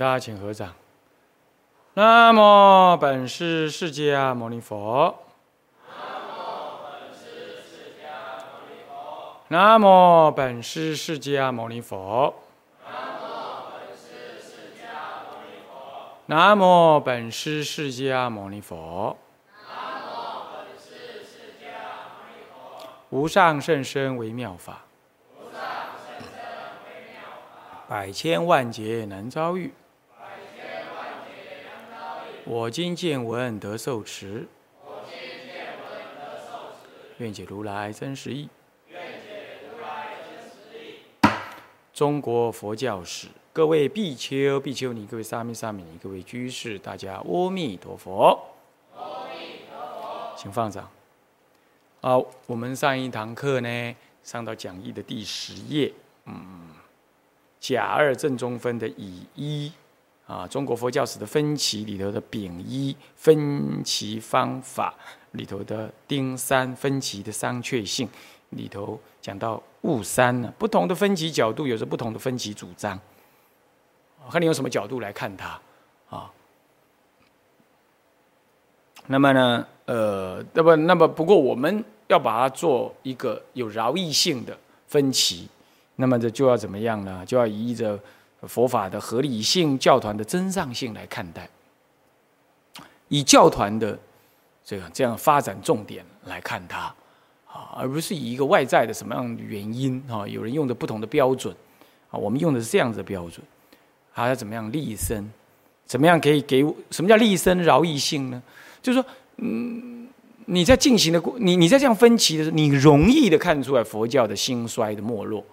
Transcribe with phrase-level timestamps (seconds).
[0.00, 0.72] 大家请合掌。
[1.92, 5.14] 那么本师释迦牟尼佛。
[5.88, 6.72] 那么
[7.12, 9.44] 本师释迦牟尼佛。
[9.48, 12.34] 那么本师释迦牟尼佛。
[16.24, 19.18] 那么本师释迦牟尼佛。
[23.10, 24.86] 无上甚深为妙法。
[25.36, 25.60] 无上
[26.06, 26.40] 甚深
[26.86, 27.20] 为妙
[27.52, 27.86] 法。
[27.86, 29.60] 百千万劫难遭遇。
[29.60, 29.74] 百千万劫难遭遇。
[32.44, 34.46] 我今见闻得受持，
[34.84, 38.48] 我今见闻得受持愿解如来真实义。
[41.92, 48.40] 中国佛教史，各位比丘、比丘尼，各位沙弥、沙弥尼，各位居士，大家阿弥陀佛。
[48.96, 50.88] 阿弥陀佛，请放掌。
[52.00, 55.92] 好，我们上一堂课呢，上到讲义的第十页，
[56.24, 56.68] 嗯。
[57.60, 59.70] 甲二正中分的乙一
[60.30, 64.94] 啊，中国佛教史的分歧里头的丙一分歧方法
[65.32, 68.08] 里头的丁三分歧的商榷性
[68.50, 72.96] 里头讲到戊三呢，不同的分歧角度有着不同的分歧主张，
[74.30, 75.60] 看你用什么角度来看它
[76.08, 76.30] 啊。
[79.08, 85.48] 那么呢，呃，那么那么不过我们要把它做一个有饶益性的分歧。
[85.96, 87.26] 那么这就要怎么样呢？
[87.26, 87.98] 就要依着
[88.48, 91.48] 佛法的合理性、教团的真上性来看待，
[93.08, 93.98] 以教团的
[94.64, 96.94] 这个这样发展重点来看它
[97.46, 100.26] 啊，而不是以一个外在的什么样的原因啊？
[100.26, 101.54] 有人用的不同的标准
[102.10, 103.44] 啊，我们用的是这样子的标准，
[104.12, 105.30] 还要怎么样立身？
[105.84, 108.40] 怎么样可以给我什么叫立身饶益性呢？
[108.80, 109.08] 就是说，
[109.38, 110.08] 嗯，
[110.44, 115.44] 你在进行的过，你你在这样分歧的时候，你容易的看出来佛教的兴衰的没落。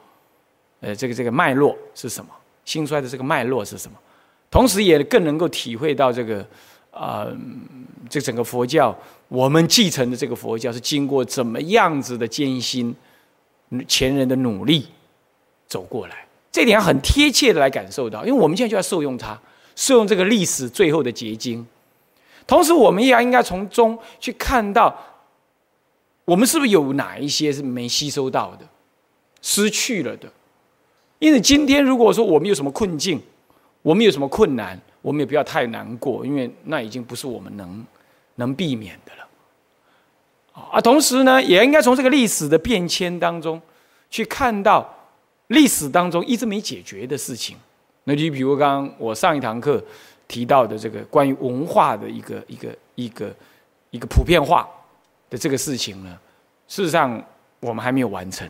[0.80, 2.30] 呃，这个这个脉络是什么？
[2.68, 3.98] 兴衰的这个脉络是什么？
[4.52, 6.46] 同时也更能够体会到这个
[6.92, 7.26] 啊，
[8.10, 8.94] 这整个佛教，
[9.30, 12.94] 我们继承的这个佛教是经过怎么样子的艰辛，
[13.88, 14.86] 前人的努力
[15.66, 19.40] 走过来，这点很贴切的来感受到，因为我们现在就要受用它，
[19.78, 21.66] 受用这个历史最后的结晶。
[22.46, 24.94] 同时，我们也要应该从中去看到，
[26.26, 28.68] 我们是不是有哪一些是没吸收到的，
[29.42, 30.30] 失去了的。
[31.20, 33.20] 因此，今天如果说我们有什么困境，
[33.82, 37.86] 我们有什么困难，我们也不要太难过，因为那已经不是我们能
[38.36, 39.28] 能避免的了。
[40.72, 43.60] 啊，同时呢，也应该从这个历史的变迁当中
[44.10, 44.88] 去看到
[45.48, 47.58] 历史当中一直没解决的事情。
[48.04, 49.84] 那就比如刚刚我上一堂课
[50.28, 53.36] 提到的这个关于文化的一个一个一个
[53.90, 54.68] 一个普遍化
[55.30, 56.18] 的这个事情呢，
[56.68, 57.24] 事实上
[57.60, 58.48] 我们还没有完成，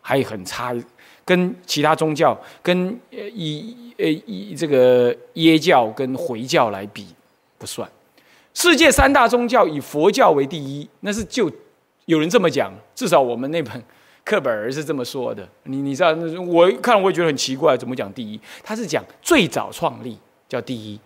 [0.00, 0.72] 还很差。
[1.24, 7.06] 跟其他宗教，跟呃以呃以这个耶教跟回教来比，
[7.56, 7.90] 不算。
[8.52, 11.50] 世界三大宗教以佛教为第一，那是就
[12.04, 13.82] 有人这么讲，至少我们那本
[14.22, 15.48] 课本儿是这么说的。
[15.64, 16.10] 你你知道，
[16.42, 18.38] 我看我也觉得很奇怪，怎么讲第一？
[18.62, 20.18] 他是讲最早创立
[20.48, 21.00] 叫第一，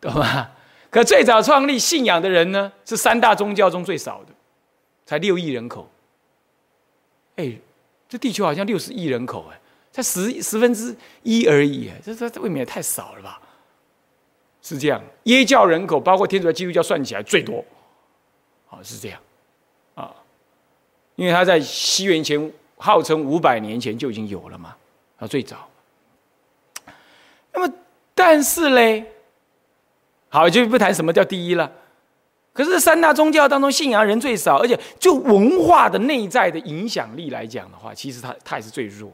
[0.00, 0.50] 懂吗？
[0.90, 4.34] 可最早创立信仰的人呢，是三大宗教中最少的，
[5.06, 5.88] 才六亿人口。
[7.36, 7.54] 哎。
[8.10, 9.60] 这地球好像六十亿人口，哎，
[9.92, 13.40] 才十十分之一而已，哎，这这未免也太少了吧？
[14.60, 17.64] 是这样，耶教人口包括天主教、基督教算起来最多，
[18.68, 19.20] 啊，是这样，
[19.94, 20.12] 啊，
[21.14, 24.76] 因为他在西元前号称五百年前就已经有了嘛，
[25.18, 25.68] 啊，最早。
[27.52, 27.74] 那么，
[28.14, 29.06] 但是嘞，
[30.28, 31.72] 好，就不谈什么叫第一了。
[32.52, 39.10] 可是三大宗教当中，信仰人最少，而且就文化的内在的影响力来讲的话，其实它它也是最弱。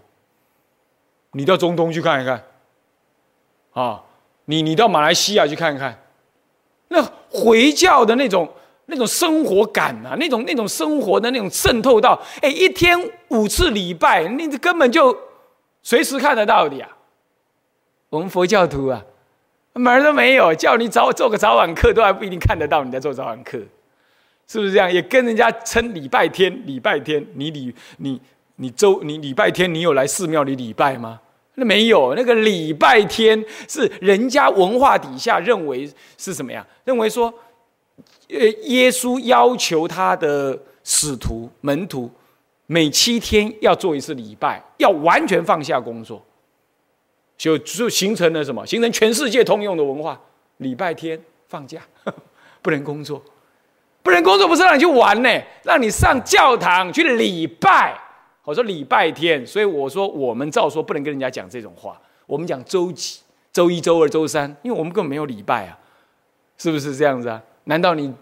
[1.33, 2.43] 你到中东去看一看，
[3.73, 4.03] 啊，
[4.47, 6.03] 你你到马来西亚去看一看，
[6.89, 8.51] 那回教的那种
[8.87, 12.99] 那种生活感啊，那种那种生活的那种渗透到，哎，一天
[13.29, 15.15] 五次礼拜，那根本就
[15.83, 16.89] 随时看得到的呀。
[18.09, 19.05] 我们佛教徒啊。
[19.79, 23.59] 门儿都没有，叫你早做个早晚课，都还不一定看得到你在做早晚课，
[24.47, 24.91] 是不是这样？
[24.91, 28.21] 也跟人家称礼拜天，礼拜天，你礼你
[28.57, 31.21] 你周你礼拜天，你有来寺庙里礼拜吗？
[31.57, 36.67] 那没有，那个礼拜天是人家文化底下认为是什么呀？
[36.85, 37.33] 认为说，
[38.29, 42.11] 呃，耶稣要求他的使徒门徒
[42.67, 46.23] 每七天要做一次礼拜，要完全放下工作。
[47.37, 48.65] 就就形成了什么？
[48.67, 50.21] 形成全世界通用的文化。
[50.59, 51.81] 礼拜天放假，
[52.63, 53.23] 不能工作，
[54.03, 55.29] 不能工作不是让你去玩呢，
[55.63, 57.99] 让你上教堂去礼拜。
[58.43, 62.01] 我说礼拜天，所以我说我们照说不能跟人家讲这种话。
[62.27, 63.21] 我们讲周几，
[63.53, 65.79] 周一、周二、周三，因为我们根本没有礼拜啊，
[66.57, 67.43] 是不是这样子啊？
[67.65, 68.13] 难道你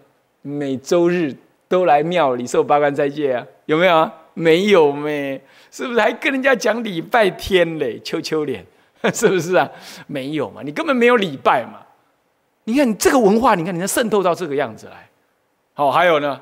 [0.41, 1.33] 每周日
[1.67, 3.45] 都来庙里受八关斋戒啊？
[3.65, 4.13] 有没有啊？
[4.33, 5.41] 没有咩？
[5.71, 7.99] 是不是还跟人家讲礼拜天嘞？
[7.99, 8.65] 秋秋脸，
[9.13, 9.69] 是不是啊？
[10.07, 10.61] 没有嘛？
[10.63, 11.79] 你根本没有礼拜嘛？
[12.65, 15.09] 你看你这个文化，你看你能渗透到这个样子来。
[15.73, 16.39] 好，还有呢，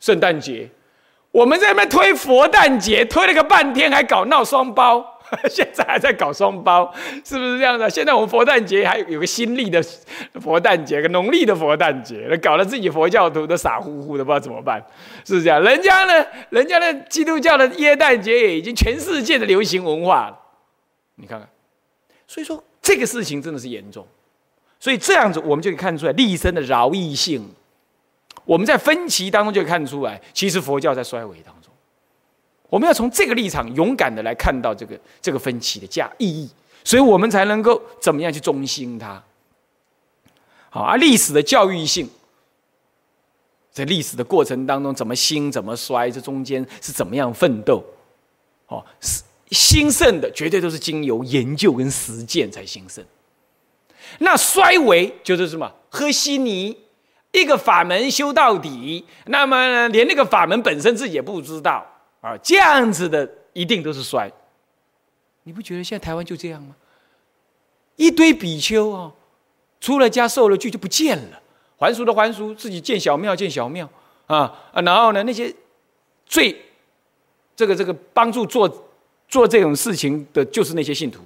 [0.00, 0.68] 圣诞节，
[1.30, 5.08] 我们在那边推佛诞节，推了个半天，还搞闹双包。
[5.48, 6.92] 现在还在搞双包，
[7.24, 7.88] 是不是这样的？
[7.88, 9.82] 现在我们佛诞节还有个新历的
[10.34, 14.84] 佛诞节，个农历的佛诞节，搞得自己佛教徒都傻乎乎的，不知道怎么办，
[15.24, 15.62] 是不是这样？
[15.62, 20.38] 人家呢，人家的基督教的耶诞节也已经全世界的流行文化了，
[21.14, 21.48] 你看看，
[22.32, 24.06] 所以说这个事情真的是严重，
[24.80, 27.46] 所以这样子我们就可以看出来立身的饶益性，
[28.46, 31.70] 我们在分歧当中就可以看出来，其实佛教在衰微当中。
[32.70, 36.48] 我们要从这个立场勇敢的来看到这个这个分歧的价意义，
[36.82, 39.22] 所以我们才能够怎么样去中心它。
[40.70, 42.08] 好，而历史的教育性，
[43.70, 47.84] 在历史的过程当中怎么兴怎么衰，这中间是怎么样奋斗？
[48.68, 53.04] 哦，是兴盛的绝对都是经由研究跟实践才兴盛。
[54.18, 55.72] 那衰微就是什么？
[55.90, 56.76] 喝稀泥，
[57.30, 61.86] 一个法门修到底，那么连那个法门本身自己也不知道。
[62.20, 64.30] 啊，这样子的一定都是衰。
[65.42, 66.74] 你不觉得现在台湾就这样吗？
[67.96, 69.12] 一堆比丘啊，
[69.80, 71.42] 出了家受了具就不见了，
[71.78, 73.88] 还俗的还俗，自己建小庙建小庙
[74.26, 74.38] 啊
[74.72, 75.52] 啊，然后呢，那些
[76.24, 76.56] 最
[77.56, 78.68] 这个这个帮助做
[79.32, 81.22] 做这种事情的，就是那些信徒。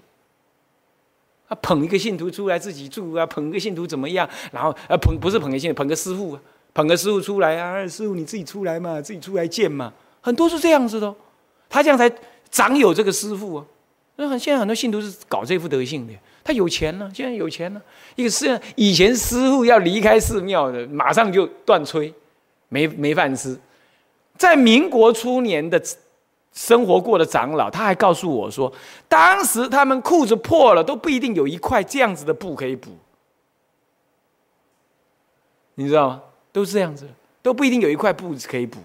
[1.48, 4.28] 啊，捧一个信徒出来自己住啊，捧一个信徒怎么样？
[4.52, 6.38] 然后啊，捧不是捧个信徒，捧个师傅，
[6.72, 9.92] 捧个师傅出来啊，师傅你自己出来嘛，自己出来见嘛。
[10.20, 11.12] 很多是这样子的，
[11.68, 12.08] 他这样才
[12.48, 13.66] 长有这个师傅啊。
[14.14, 16.12] 那很现在很多信徒是搞这副德性的，
[16.44, 17.82] 他有钱了，现在有钱了。
[18.14, 22.12] 一个是以前师傅要离开寺庙的，马上就断炊，
[22.68, 23.58] 没没饭吃。
[24.38, 25.82] 在民国初年的
[26.56, 28.72] 生活过的长老，他还告诉我说，
[29.06, 32.96] 当时他们裤子破了都不一定有一块这样子的布可以补，
[35.74, 36.22] 你知道吗？
[36.52, 37.06] 都是这样子，
[37.42, 38.80] 都不一定有一块布可以补。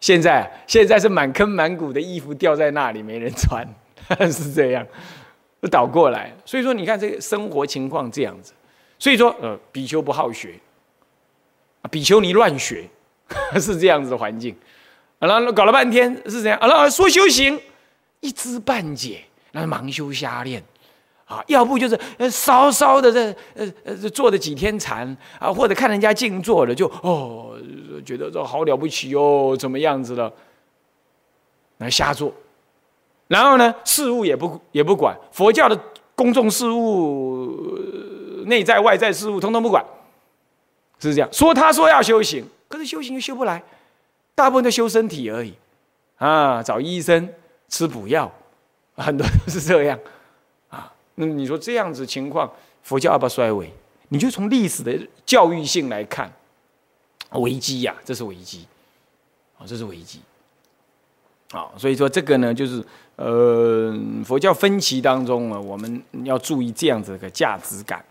[0.00, 3.68] 现在现在是满坑满谷的衣服掉在那里，没人穿，
[4.32, 4.86] 是这样，
[5.70, 6.34] 倒过来。
[6.46, 8.54] 所以说，你看这个生活情况这样子。
[8.98, 10.58] 所以说，呃，比丘不好学，
[11.90, 12.88] 比丘尼乱学，
[13.60, 14.56] 是这样子的环境。
[15.20, 17.60] 然后搞了半天是这样，然后说修行
[18.18, 19.22] 一知半解，
[19.52, 20.60] 那盲修瞎练。
[21.26, 27.56] 啊，要不就是呃稍稍的这呃呃坐了几天禅啊，或者看人家静坐了，就哦
[28.04, 30.32] 觉得这好了不起哦，怎么样子了？
[31.76, 32.34] 那瞎做，
[33.28, 35.80] 然后呢，事物也不也不管，佛教的
[36.16, 37.78] 公众事务、
[38.46, 39.84] 内在外在事务通通不管，
[40.98, 41.32] 是这样。
[41.32, 43.62] 说他说要修行，可是修行又修不来，
[44.40, 45.52] 大部分都修身体而已
[46.16, 47.28] 啊，找医生
[47.68, 48.32] 吃补药，
[48.96, 50.00] 很多都是这样。
[50.70, 52.50] 啊那你说这样子情况，
[52.82, 53.70] 佛教要不要衰微？
[54.08, 56.32] 你就从历史的教育性来看，
[57.32, 58.66] 危机呀，这是危机，
[59.58, 60.20] 啊，这是危机，
[61.50, 62.82] 啊，所以说这个呢，就是
[63.16, 63.94] 呃，
[64.24, 68.02] 佛教分歧当中啊，我们要注意这样子的价值感，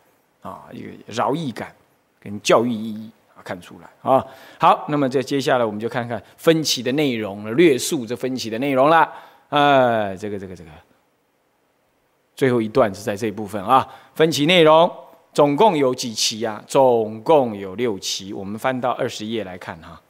[0.44, 1.76] 啊，一个饶益感
[2.20, 3.10] 跟教育意义，
[3.44, 4.26] 看出来啊。
[4.60, 9.12] 好，那么这接下来我们就看看分歧的内容，略述这分歧的内容了，
[9.50, 10.70] 哎，这个这个这个。
[12.36, 14.90] 最后一段是在这一部分啊，分歧内容
[15.34, 16.64] 总共有几期啊？
[16.66, 18.32] 总共有六期。
[18.32, 20.02] 我们翻到二十页来看哈。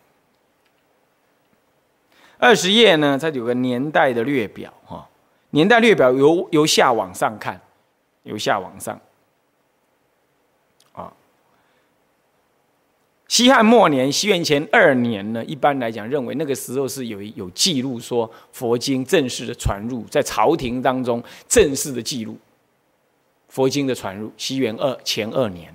[2.37, 5.07] 二十页呢，它有个年代的略表哈，
[5.49, 7.59] 年代略表由由下往上看，
[8.23, 8.99] 由下往上。
[13.29, 22.35] 西汉末年，西元前二年呢，一般来讲认为那个时候是有有记录说佛经正式的传入，在朝廷当中正式的记录
[23.47, 24.31] 佛经的传入。
[24.35, 25.73] 西元二前二年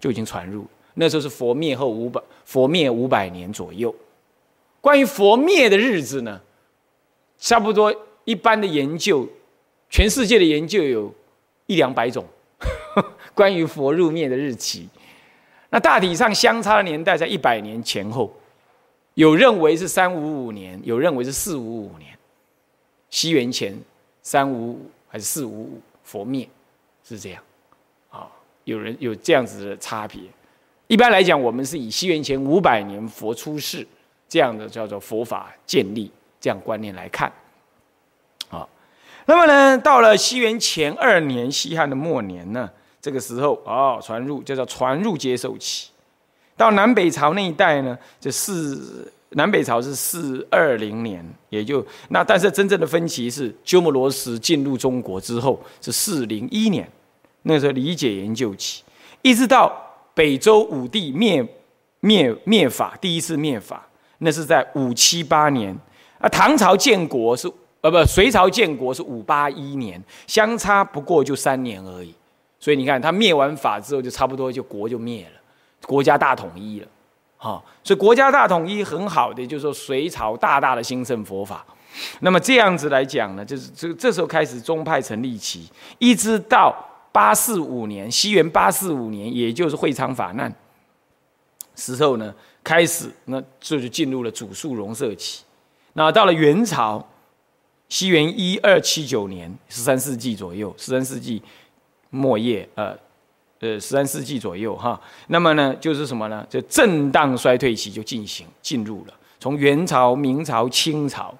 [0.00, 3.94] 就已经传入，那时候是佛灭后五百佛灭五百年左右。
[4.80, 6.40] 关于佛灭的日子呢，
[7.38, 7.94] 差不多
[8.24, 9.28] 一般的研究，
[9.90, 11.14] 全世界的研究有
[11.66, 12.24] 一两百种
[13.34, 14.88] 关于佛入灭的日期。
[15.74, 18.32] 那大体上相差的年代在一百年前后，
[19.14, 22.16] 有认为是三五五年，有认为是四五五年，
[23.10, 23.76] 西元前
[24.22, 26.48] 三五五还是四五五佛灭，
[27.02, 27.42] 是这样，
[28.08, 28.30] 啊，
[28.62, 30.20] 有人有这样子的差别。
[30.86, 33.84] 一般来讲，我们是以西元前五百年佛出世
[34.28, 37.32] 这样的叫做佛法建立这样观念来看，
[38.48, 38.64] 啊，
[39.26, 42.70] 那么呢，到了西元前二年，西汉的末年呢，
[43.04, 45.90] 这个时候哦，传入就叫传入接受期。
[46.56, 56.90] 到南北朝那一代呢，就四南北朝是四二零年，也就那，但是真正的分歧是鸠摩罗什进入中国之后是四零一年，
[57.42, 58.82] 那时候理解研究期，
[59.20, 59.70] 一直到
[60.14, 61.46] 北周武帝灭
[62.00, 63.86] 灭灭法，第一次灭法，
[64.20, 65.78] 那是在五七八年
[66.18, 67.52] 啊，唐朝建国是。
[67.82, 72.14] 呃不，隋朝建国是五八一年，相差不过就三年而已，
[72.64, 75.40] 所以你看他灭完法之后，就差不多就国就灭了，
[75.86, 76.88] 国家大统一了，
[77.36, 81.62] 哈，所以国家大统一很好的，就是说隋朝大大的兴盛佛法，
[82.20, 85.68] 那么这样子来讲呢，就是这这时候开始宗派成立期，
[85.98, 86.74] 一直到
[87.12, 90.50] 八四五年，西元八四五年，也就是会昌法难
[91.76, 95.44] 时候呢，开始那这就进入了主述容色期，
[95.92, 97.06] 那到了元朝。
[97.86, 101.40] 西元一二七九年，十三世纪左右，十三世纪
[102.14, 102.96] 末叶，呃，
[103.58, 105.00] 呃，十三世纪左右哈。
[105.26, 106.46] 那么呢，就是什么呢？
[106.48, 109.14] 就震荡衰退期就进行进入了。
[109.40, 111.34] 从元朝、明朝、清朝，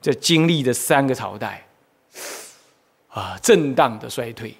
[0.00, 1.66] 这经历的三个朝代，
[3.08, 4.54] 啊，震荡的衰退，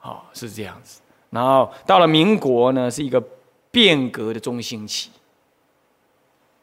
[0.00, 1.00] 啊，是这样子。
[1.30, 3.22] 然后到了民国呢，是一个
[3.70, 5.10] 变革的中兴期。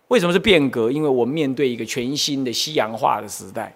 [0.07, 0.91] 为什么是变革？
[0.91, 3.75] 因为我面对一个全新的西洋化的时代。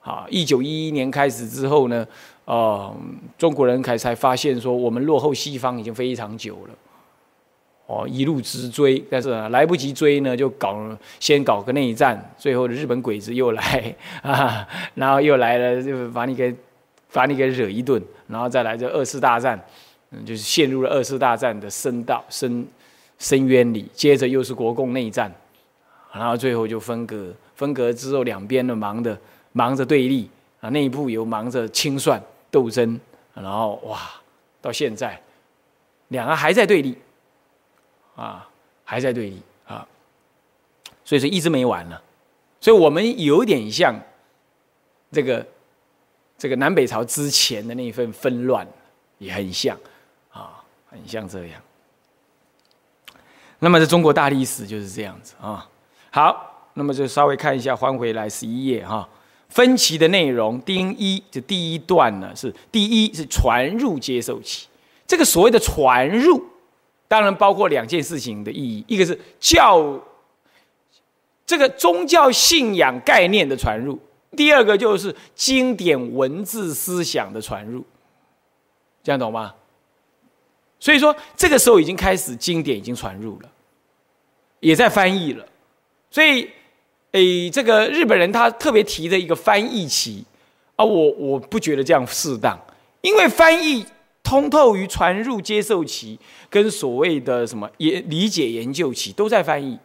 [0.00, 2.06] 啊，一九一一年开始之后呢，
[2.46, 2.96] 呃，
[3.36, 6.74] 中国人开才发现说，我们落后西方已经非常久了。
[7.86, 10.76] 哦，一路直追，但是来不及追呢，就搞
[11.20, 16.52] 先搞个内战，最后日本鬼子又来 啊，然后又来了，就把你给
[17.12, 19.56] 把你给惹一顿，然后再来这二次大战，
[20.10, 22.66] 嗯，就是陷入了二次大战的深道深
[23.18, 25.32] 深渊里，接着又是国共内战。
[26.12, 29.16] 然后最后就分隔，分隔之后两边的忙的
[29.52, 30.28] 忙着对立
[30.60, 32.20] 啊，内部又忙着清算
[32.56, 32.98] 斗争，
[33.34, 34.10] 然后哇，
[34.62, 35.20] 到现在
[36.08, 36.96] 两个还在对立
[38.14, 38.48] 啊，
[38.82, 39.86] 还在对立啊，
[41.04, 42.00] 所以说一直没完呢。
[42.58, 43.94] 所以我们有点像
[45.12, 45.46] 这个
[46.38, 48.66] 这个南北朝之前的那一份纷乱，
[49.18, 49.78] 也很像
[50.32, 51.60] 啊，很像这样。
[53.58, 55.68] 那么在中国大历史就是这样子啊。
[56.10, 59.06] 好，那么就稍微看一下，翻回来十一页哈。
[59.48, 64.66] 分歧的内容，丁一这第一段呢是第一是传入接受期。
[65.06, 66.44] 这个所谓的传入，
[67.08, 70.00] 当然包括两件事情的意义，一个是教
[71.46, 73.98] 这个宗教信仰概念的传入，
[74.36, 77.84] 第二个就是经典文字思想的传入。
[79.02, 79.54] 这样懂吗？
[80.80, 83.48] 所以说这个时候已经开始经典已经传入了，
[84.60, 85.46] 也在翻译了。
[86.10, 86.50] 所以，
[87.16, 90.22] 诶，这个日本人他特别提的一个翻译期
[90.74, 92.60] 啊，我我不觉得这样适当，
[93.00, 93.86] 因为翻译
[94.22, 96.18] 通透于传入接受期
[96.50, 99.78] 跟所谓的什么研理解研究期都在翻译，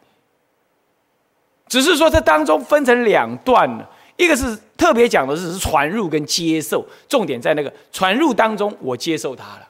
[1.69, 9.69] 只是说这当中分成两段了，一个是特别讲的是传入跟接受，重点在那个传入当中，我接受它了。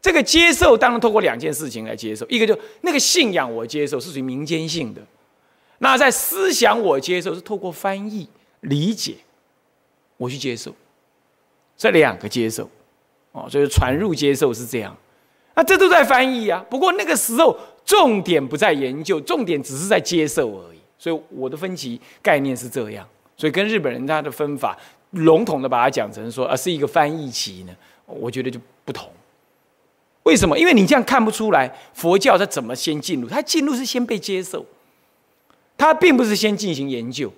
[0.00, 5.02] 这个接受当然通过两件事情来接受，一个就那个信仰我接受是属于民间性的。
[5.78, 8.28] 那在思想我接受是透过翻译
[8.60, 9.16] 理解，
[10.16, 10.74] 我去接受，
[11.76, 12.68] 这两个接受，
[13.32, 14.96] 哦，所以传入接受是这样，
[15.54, 16.64] 那这都在翻译啊。
[16.68, 20.78] 不过那个时候重点不在研究，重点只是在接受而已。
[20.98, 23.06] 所以我的分歧概念是这样，
[23.36, 24.76] 所以跟日本人他的分法
[25.12, 29.08] 笼统的把它讲成说啊是一个翻译期呢，我觉得就不同。
[30.24, 30.58] 为什么？
[30.58, 34.66] 因为你这样看不出来佛教它怎么先进入，它进入是先被接受。
[35.78, 37.32] 他并不是先进行研究，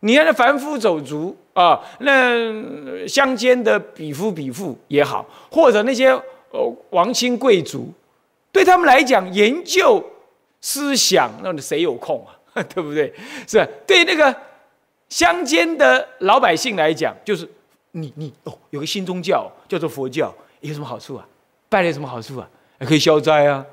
[0.00, 6.10] 你看那凡夫走卒啊，那乡间的比夫比妇也好，或者那些
[6.50, 7.90] 呃王亲贵族，
[8.52, 10.04] 对他们来讲，研究
[10.60, 12.62] 思想，那谁有空啊？
[12.74, 13.12] 对不对？
[13.48, 13.66] 是？
[13.86, 14.34] 对那个
[15.08, 17.48] 乡间的老百姓来讲，就是
[17.92, 21.26] 你你哦，有个新宗教叫做佛教，有什么好处啊？
[21.70, 22.46] 拜了有什么好处啊？
[22.78, 23.64] 还可以消灾啊，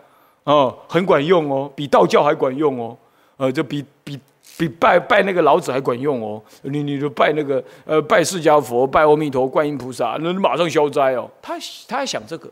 [0.46, 2.98] 哦，很管用哦，比道教还管用哦。
[3.42, 4.20] 呃，就比比
[4.56, 6.40] 比拜拜那个老子还管用哦！
[6.62, 11.28] 你你就拜那个呃，拜释迦佛、拜阿弥陀、观音菩萨，那马上消灾哦。
[11.42, 11.56] 他
[11.88, 12.48] 他还想这个，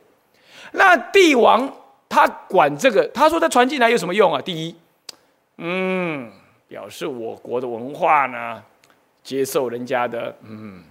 [0.71, 1.71] 那帝王
[2.09, 4.41] 他管这个，他说他传进来有什么用啊？
[4.41, 4.75] 第一，
[5.57, 6.31] 嗯，
[6.67, 8.59] 表示我国的文化呢，
[9.21, 10.81] 接受人家的，嗯，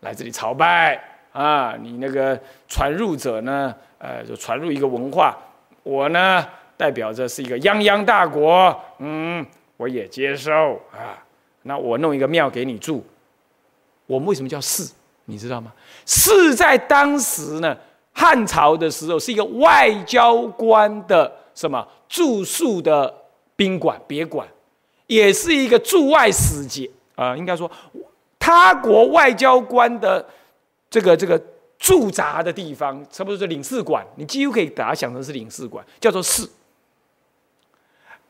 [0.00, 1.74] 来这里朝拜啊。
[1.80, 5.34] 你那个传入者呢，呃，就传入一个文化，
[5.82, 6.46] 我呢。
[6.80, 9.44] 代表着是一个泱泱大国，嗯，
[9.76, 10.50] 我也接受
[10.90, 11.22] 啊。
[11.64, 13.04] 那我弄一个庙给你住，
[14.06, 14.90] 我们为什么叫寺？
[15.26, 15.70] 你知道吗？
[16.06, 17.76] 寺在当时呢，
[18.14, 23.14] 汉朝的时候是一个外交官的什么住宿的
[23.54, 24.48] 宾馆别馆，
[25.06, 27.70] 也是一个驻外使节啊，应该说
[28.38, 30.26] 他国外交官的
[30.88, 31.38] 这个这个
[31.78, 34.02] 驻扎的地方，差不多是领事馆。
[34.16, 36.50] 你几乎可以把它想成是领事馆，叫做寺。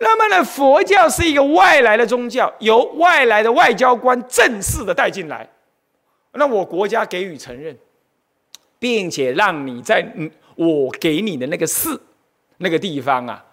[0.03, 5.47] 那么呢，佛教是一个外来的宗教，由外来的外交官正式的带进来。
[6.33, 7.77] 那我国家给予承认，
[8.79, 12.01] 并且让你在嗯我给你的那个寺
[12.59, 13.45] 那个地方啊，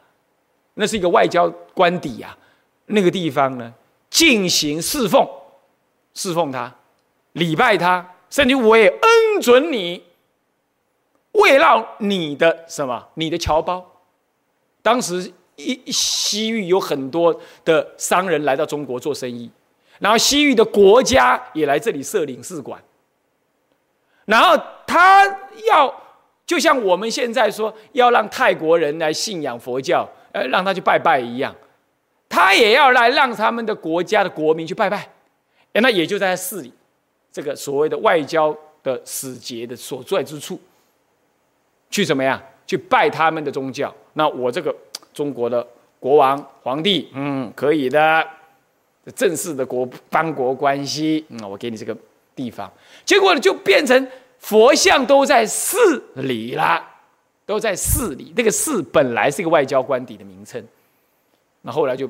[0.75, 2.37] 那是一个外交官邸啊，
[2.85, 3.73] 那个地方呢
[4.09, 5.27] 进行侍奉，
[6.13, 6.73] 侍奉他，
[7.33, 10.01] 礼拜他，甚至我也恩准你，
[11.33, 13.85] 围绕你的什么，你的侨胞。
[14.81, 19.51] 当时一西域有很多的商人来到中国做生意。
[19.99, 22.79] 然后西域的国家也来这里设领事馆，
[24.25, 25.25] 然后他
[25.65, 25.91] 要
[26.45, 31.55] 就像我们现在说要让泰国人来信仰佛教，呃，让他去拜拜一样，
[32.29, 35.09] 他也要来让他们的国家的国民去拜拜，
[35.73, 36.71] 那也就在寺里，
[37.31, 40.61] 这个所谓的外交的使节的所在之处，
[41.89, 43.91] 去怎么样去拜他们的宗教？
[44.13, 44.75] 那我这个
[45.17, 45.65] 中国的
[45.99, 48.23] 国王皇帝，嗯，可以的。
[49.15, 51.97] 正式的国邦国关系，嗯，我给你这个
[52.35, 52.71] 地方，
[53.03, 56.85] 结果呢就变成佛像都在寺里啦，
[57.45, 58.33] 都在寺里。
[58.35, 60.61] 那个寺本来是一个外交官邸的名称，
[61.61, 62.07] 那后来就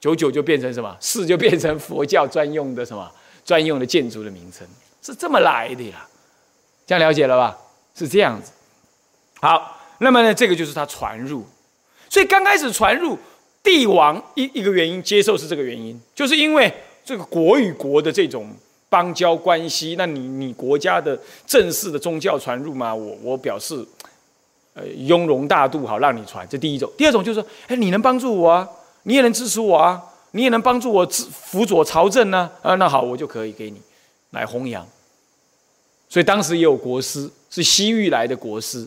[0.00, 0.96] 久久就变成什么？
[0.98, 3.08] 寺就变成佛教专用的什么
[3.44, 4.66] 专用的建筑的名称，
[5.02, 6.08] 是这么来的呀？
[6.86, 7.56] 这样了解了吧？
[7.94, 8.52] 是这样子。
[9.38, 11.44] 好，那么呢，这个就是它传入，
[12.08, 13.18] 所以刚开始传入。
[13.62, 16.72] 帝王一一个原因接受是这个原因，就是因为
[17.04, 18.48] 这个国与国的这种
[18.88, 23.84] 邦交关系，那你你国家的正式的宗教传入嘛，我我表示，
[24.74, 26.88] 呃，雍容大度，好让你传，这第一种。
[26.96, 28.68] 第二种就是说，哎，你能帮助我啊，
[29.02, 33.82] 你也能支持我啊，你也能帮助我辅佐朝政呢，啊，那好，我就可以给你
[34.30, 34.86] 来弘扬。
[36.08, 38.86] 所以当时也有国师，是西域来的国师。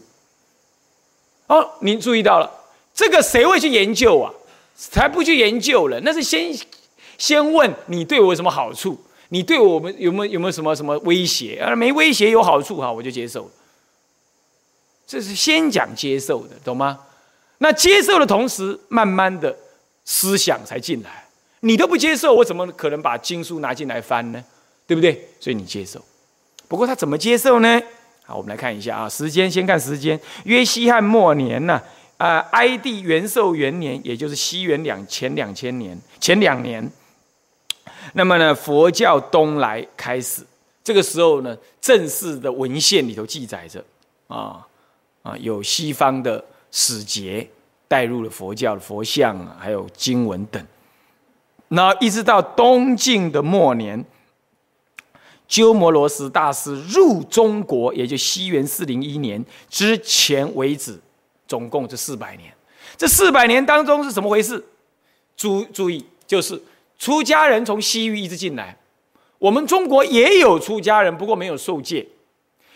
[1.48, 2.50] 哦，您注意到了，
[3.00, 4.30] 这个谁会去研究啊？
[4.76, 6.54] 才不去研究了，那是先
[7.18, 11.58] 先问你对我有什么好处，你对我们有没有有没有什么什么威胁？
[11.64, 13.50] 啊，没威胁有好处哈，我就接受。
[15.08, 17.00] 这是先讲接受的，懂吗？
[17.60, 19.56] 那接受的同时，慢慢的
[20.04, 21.26] 思想才进来。
[21.62, 24.44] 你都不接受，我怎么可能把经书拿进来翻呢？
[24.86, 25.30] 对不对？
[25.40, 26.04] 所以你接受。
[26.68, 27.82] 不过他怎么接受呢？
[28.26, 31.82] 好，我们来看一下啊，时间先看时间，约西汉末年呢。
[32.20, 36.86] 哀帝元寿元年，也就是西元两前两千年前两年，
[38.12, 40.46] 那么呢，佛教东来开始，
[40.84, 43.82] 这个时候呢，正式的文献里头记载着，
[44.28, 44.68] 啊
[45.24, 47.48] 啊，有西方的使节
[47.88, 50.62] 带入了佛教的佛像啊，还有经文等。
[51.70, 54.04] 那一直到东晋的末年，
[55.48, 61.00] 鸠摩罗什大师入中国，也就西元四零一年之前为止。
[61.50, 62.54] 总共这四百年，
[62.96, 64.64] 这四百年当中是怎么回事？
[65.36, 66.62] 注注意，就是
[67.00, 68.78] 出家人从西域一直进来，
[69.40, 72.06] 我们中国也有出家人，不过没有受戒。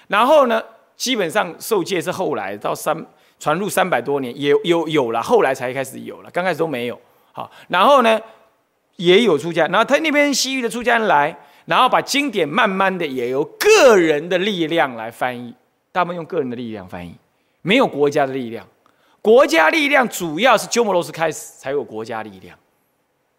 [0.08, 0.64] 然后呢，
[0.98, 3.06] 基本上受戒是后来到三
[3.40, 7.00] 传入三百多年，也有有了，后来才开始有了，刚开始都没有。
[7.32, 8.20] 好，然后呢，
[8.96, 15.54] 也有出家，然后他那边西域的出家人来，然后把经典慢慢的也由个人的力量来翻译，
[15.92, 17.14] 他们用个人的力量翻译。
[17.64, 18.68] 没有国家的力量，
[19.22, 22.56] 国家力量主要是鸠摩罗什开始才有国家力量，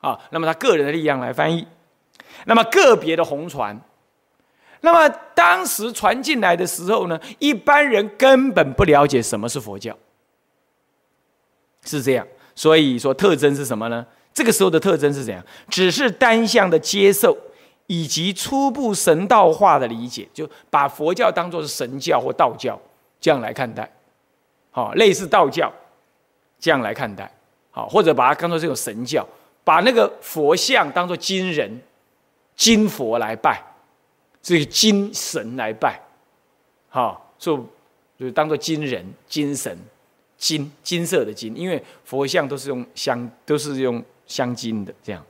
[0.01, 1.65] 啊，那么他个人的力量来翻译，
[2.47, 3.79] 那么个别的红传，
[4.81, 9.97] 那么当时传进来的时候呢，一般人根本不了解什么是佛教，
[11.85, 14.07] 是这样，所以说特征是什么呢？
[14.33, 15.45] 这个时候的特征是怎样？
[15.69, 17.37] 只是单向的接受
[17.87, 22.81] 以及初步神道化的理解，就把佛教当作是神教或道教
[23.21, 23.89] 这样来看待。
[24.77, 25.73] 好，类似道教
[26.59, 27.33] 这样来看待，
[27.71, 29.25] 好，或者把它当做这种神教，
[29.63, 31.81] 把那个佛像当做金人、
[32.57, 33.63] 金佛来拜，
[34.43, 36.01] 这个金神来拜，
[36.89, 37.65] 好，就
[38.19, 39.79] 就当做金人、金神、
[40.37, 45.25] 金金色的金，因为佛像都是用香，都是用香金的这样。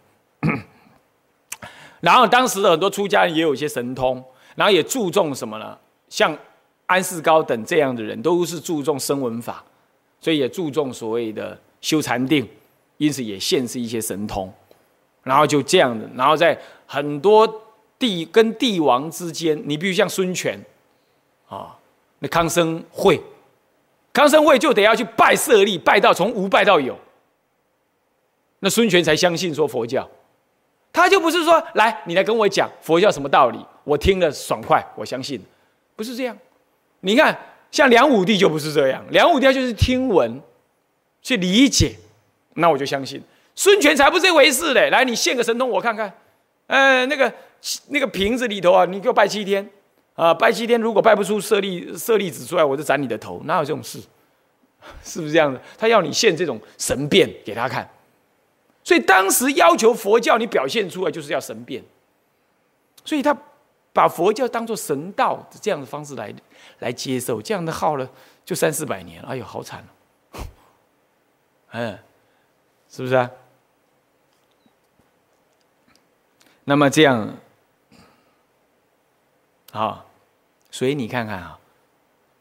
[2.00, 5.78] 然后当时的很多出家人也有一些神通，然后也注重什么呢？
[6.08, 6.34] 像。
[6.86, 9.64] 安世高等这样的人都是注重声闻法，
[10.20, 12.46] 所以也注重所谓的修禅定，
[12.98, 14.52] 因此也现示一些神通，
[15.22, 17.62] 然后就这样的，然后在很多
[17.98, 20.58] 帝跟帝王之间，你比如像孙权，
[21.48, 21.78] 啊，
[22.18, 23.20] 那康生会，
[24.12, 26.98] 康生会就得要去拜舍利，拜到从无拜到有，
[28.60, 30.06] 那孙权才相信说佛教，
[30.92, 35.40] 他就不是说来你来跟我讲佛教什么道理，我听了爽快，我相信，
[35.96, 36.36] 不是这样。
[37.04, 37.38] 你看
[37.70, 40.40] 像梁武帝就不是这样，梁武帝他就是听闻，
[41.22, 41.94] 去理解，
[42.54, 43.22] 那我就相信。
[43.54, 44.90] 孙权才不是这回事嘞！
[44.90, 46.12] 来，你献个神通我看看。
[46.66, 47.32] 呃，那个
[47.88, 49.68] 那个瓶子里头啊，你给我拜七天
[50.14, 53.40] 啊，拜七天，如果拜不出舍利舍利子出来，我就斩你的头。
[53.44, 54.00] 哪有这种事？
[55.02, 55.60] 是不是这样的？
[55.78, 57.88] 他要你献这种神变给他看，
[58.82, 61.82] 所以当时要求佛教你表现出来就是要神变，
[63.04, 63.34] 所以他
[63.94, 66.34] 把佛教当做神道这样的方式来
[66.80, 68.10] 来接受，这样的耗了
[68.44, 69.82] 就三四百年，哎呦，好惨
[70.32, 70.40] 哦！
[71.70, 71.98] 嗯，
[72.90, 73.30] 是不是啊？
[76.64, 77.36] 那么这样，
[79.70, 80.04] 好，
[80.70, 81.58] 所以你看看啊，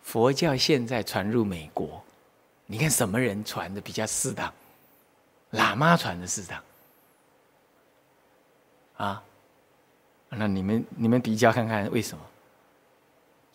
[0.02, 2.04] 佛教现在传入美国，
[2.66, 4.52] 你看什么人传的比较适当？
[5.52, 6.64] 喇嘛传的适当
[8.98, 9.24] 啊？
[10.38, 12.24] 那你们你们比较看看为什么？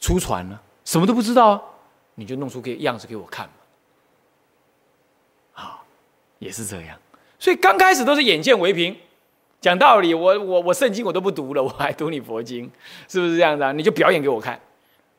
[0.00, 1.62] 出传了，什么都不知道啊，
[2.14, 3.52] 你就弄出个样子给我看嘛。
[5.52, 5.84] 好，
[6.38, 6.96] 也是这样，
[7.36, 8.96] 所以刚开始都是眼见为凭。
[9.60, 12.70] 讲道理，我我我圣经我都不读了，我还读你佛经，
[13.08, 13.72] 是不是这样的？
[13.72, 14.60] 你就表演给我看，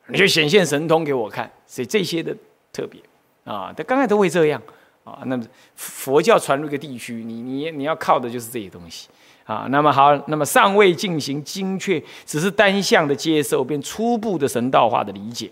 [0.06, 2.34] 你就显现神通给我看，所以这些的
[2.72, 2.98] 特别
[3.44, 4.62] 啊，他刚才都会这样
[5.04, 5.20] 啊。
[5.26, 5.38] 那
[5.76, 9.10] 佛教传入一个地区，你你你要靠的就是这些东西
[9.44, 9.66] 啊。
[9.70, 15.50] 那么好，那么尚未进行精确，只是单向的接受，便初步的神道化的理解，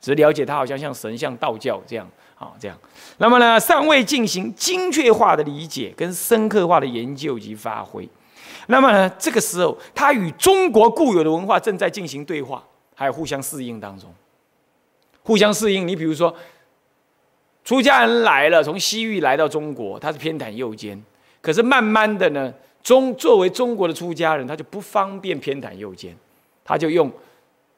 [0.00, 2.76] 只了解它好像像神像道教这样啊这样。
[3.18, 8.08] 那么呢，尚未进行精确化的理解跟深刻化的研究及发挥。
[8.66, 14.12] 那么呢，这个时候，它与中国固有的文化正在进行对话，还有互相适应当中。
[15.22, 16.34] 互相适应，你比如说，
[17.62, 21.02] 出家人来了，从西域来到中国，他是偏袒右肩，
[21.40, 22.52] 可是慢慢的呢，
[22.84, 26.14] 中作为中国的出家人，他就不方便偏袒右肩，
[26.62, 27.10] 他就用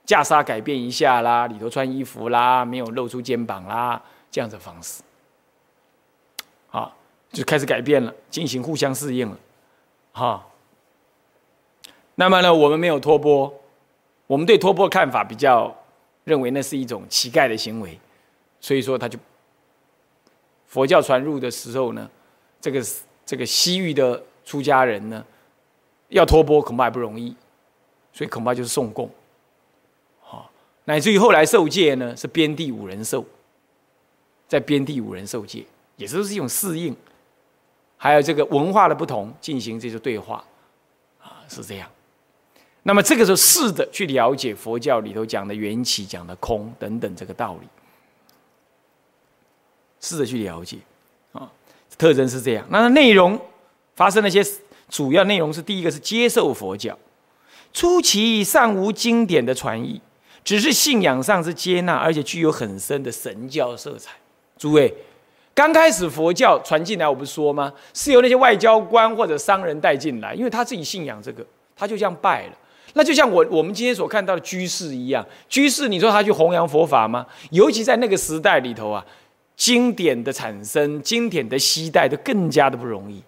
[0.05, 5.03] 袈裟改变一下啦，里头穿衣服啦，没有露出肩膀啦，这样的方式，
[6.73, 6.93] 啊，
[7.33, 9.39] 就开始改变了，进行互相适应了，
[10.13, 10.45] 哈。
[12.17, 13.53] 那么呢，我们没有托钵，
[14.27, 15.73] 我们对托钵看法比较
[16.25, 17.97] 认为那是一种乞丐的行为，
[18.59, 19.17] 所以说他就
[20.67, 22.11] 佛教传入的时候呢，
[22.61, 22.83] 这个
[23.25, 25.23] 这个西域的出家人呢，
[26.09, 27.35] 要托钵恐怕还不容易，
[28.13, 29.11] 所以恐怕就是送供，
[30.25, 30.49] 啊，
[30.85, 33.25] 乃至于后来受戒呢是边地五人受，
[34.47, 36.97] 在边地五人受戒，也是是一种适应，
[37.97, 40.45] 还有这个文化的不同进行这些对话，
[41.21, 41.91] 啊，是这样。
[42.85, 47.67] 那么这个时候，试着去了解佛教里头讲的缘起、讲的空等等这个道理，
[49.99, 50.79] 试着去了解
[51.33, 51.51] 啊，
[51.99, 52.65] 特征是这样。
[52.71, 53.37] 那内容
[53.97, 54.45] 发生那些
[54.89, 56.97] 主要内容是：第一个是接受佛教，
[57.73, 60.01] 初期尚无经典的传译，
[60.45, 64.13] 只是信仰上是接纳，而且具有很深的神教色彩。
[64.59, 64.95] 诸位，
[65.55, 67.73] 刚开始佛教传进来，我不是说吗？
[67.95, 72.53] 是由那些外交官或者商人带进来，因为他自己信仰这个，他就这样拜了。
[72.93, 77.27] 那就像我我们今天所看到的居士一样，居士，你说他去弘扬佛法吗？
[77.51, 79.05] 尤其在那个时代里头啊，
[79.57, 83.23] 经典的产生、经典的携带都更加的不容易。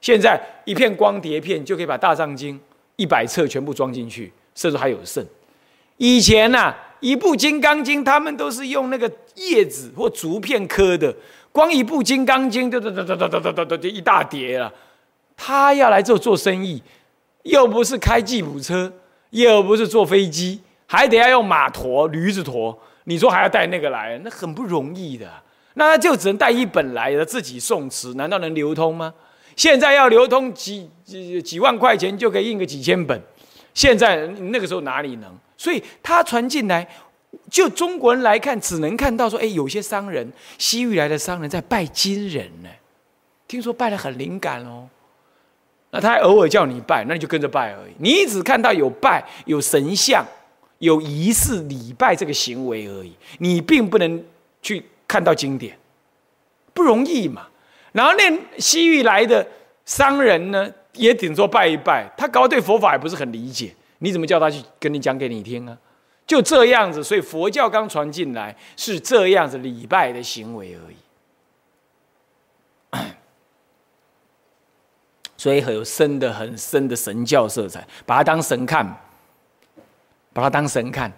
[0.00, 2.58] 现在一片光碟片就可以把大藏经
[2.96, 5.24] 一百册全部装进去，甚至还有剩。
[5.96, 11.14] 以前呐，一部金刚经，他们都是用那个叶子或竹片刻的，
[11.52, 14.72] 光一部金刚经，就就就就就就就就一大叠了。
[15.36, 16.82] 他要来做做生意，
[17.42, 18.92] 又不是开吉普车。
[19.30, 22.74] 又不是坐飞机，还得要用马驮、驴子驮。
[23.04, 25.30] 你说还要带那个来，那很不容易的。
[25.74, 29.12] 那他就只能带一本来的自己送持，难道能流通吗？
[29.58, 33.20] 现在要流通几几几万块钱就可以印个几千本，
[33.74, 35.36] 现在那个时候哪里能？
[35.56, 36.88] 所以他传进来，
[37.50, 42.68] 就中国人来看，只能看到说，哎，有些商人，西域来的商人在拜金人呢，
[43.48, 44.88] 听说拜的很灵感哦。
[45.90, 47.92] 那他偶尔叫你拜，那你就跟着拜而已。
[47.98, 50.24] 你只看到有拜、有神像、
[50.78, 54.24] 有仪式礼拜这个行为而已，你并不能
[54.62, 55.76] 去看到经典，
[56.72, 57.48] 不容易嘛。
[57.92, 59.46] 然后那西域来的
[59.84, 65.76] 商人呢，也顶多拜一拜，他搞对佛法也不是很理解，你怎么叫他去跟你讲给你听啊？
[66.26, 70.96] 就这样子，所以佛教刚传进来是这样子礼拜的行为而已。
[75.38, 78.84] 所以很有深的、很深的神教色彩，把它当神看，
[80.34, 81.10] 把它当神看，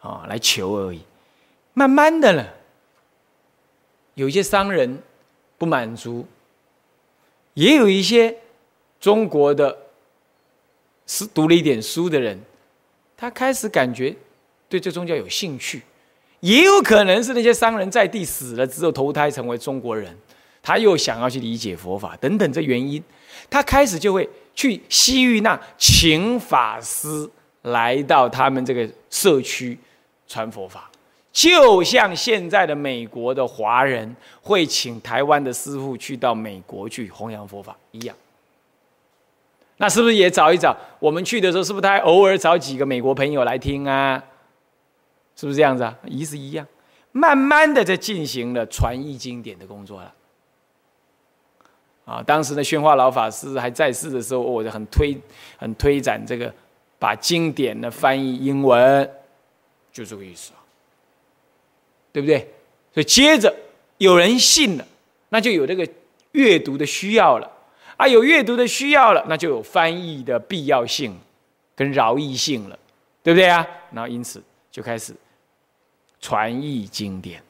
[0.00, 1.02] 啊，来求而已。
[1.74, 2.46] 慢慢的呢，
[4.14, 5.02] 有一些商人
[5.64, 6.26] 不满足，
[7.54, 8.36] 也有一些
[9.00, 9.74] 中国的
[11.06, 12.38] 是读了一点书的人，
[13.16, 14.14] 他开始感觉
[14.68, 15.80] 对这宗教有兴趣。
[16.40, 20.14] 也有可能是那些商人在地死了之后投胎成为中国人，
[20.62, 23.02] 他又想要去理解佛法等等这原因，
[23.48, 27.30] 他开始就会去西域那请法师
[27.62, 29.78] 来到他们这个社区
[30.28, 30.90] 传佛法，
[31.34, 38.16] 就像现在的美国的华人会请台湾的师傅去到美国去弘扬佛法一样。
[39.78, 40.74] 那是不是也找一找？
[41.00, 44.22] 我们去的时候，是不是他还偶尔找几个美国朋友来听啊？
[45.34, 45.98] 是不是这样子啊？
[46.06, 46.64] 意思一样，
[47.10, 50.14] 慢慢的在进行了传译经典的工作了。
[52.04, 55.20] 啊，当时的宣化老法师还在世的时候，我就很推、
[55.58, 56.54] 很推展这个，
[57.00, 59.10] 把经典的翻译英文，
[59.92, 60.62] 就这个意思啊，
[62.14, 62.38] 对不对？
[62.94, 63.52] 所以接着
[63.98, 64.86] 有人信了，
[65.30, 65.86] 那就有这个
[66.30, 67.50] 阅读的需要了，
[67.96, 71.18] 啊，有阅读的需要了，那就有翻译的必要性
[71.74, 72.78] 跟饶益性了，
[73.22, 73.66] 对不对啊？
[73.90, 75.12] 然后因此就开始。
[76.20, 77.42] 传译经典，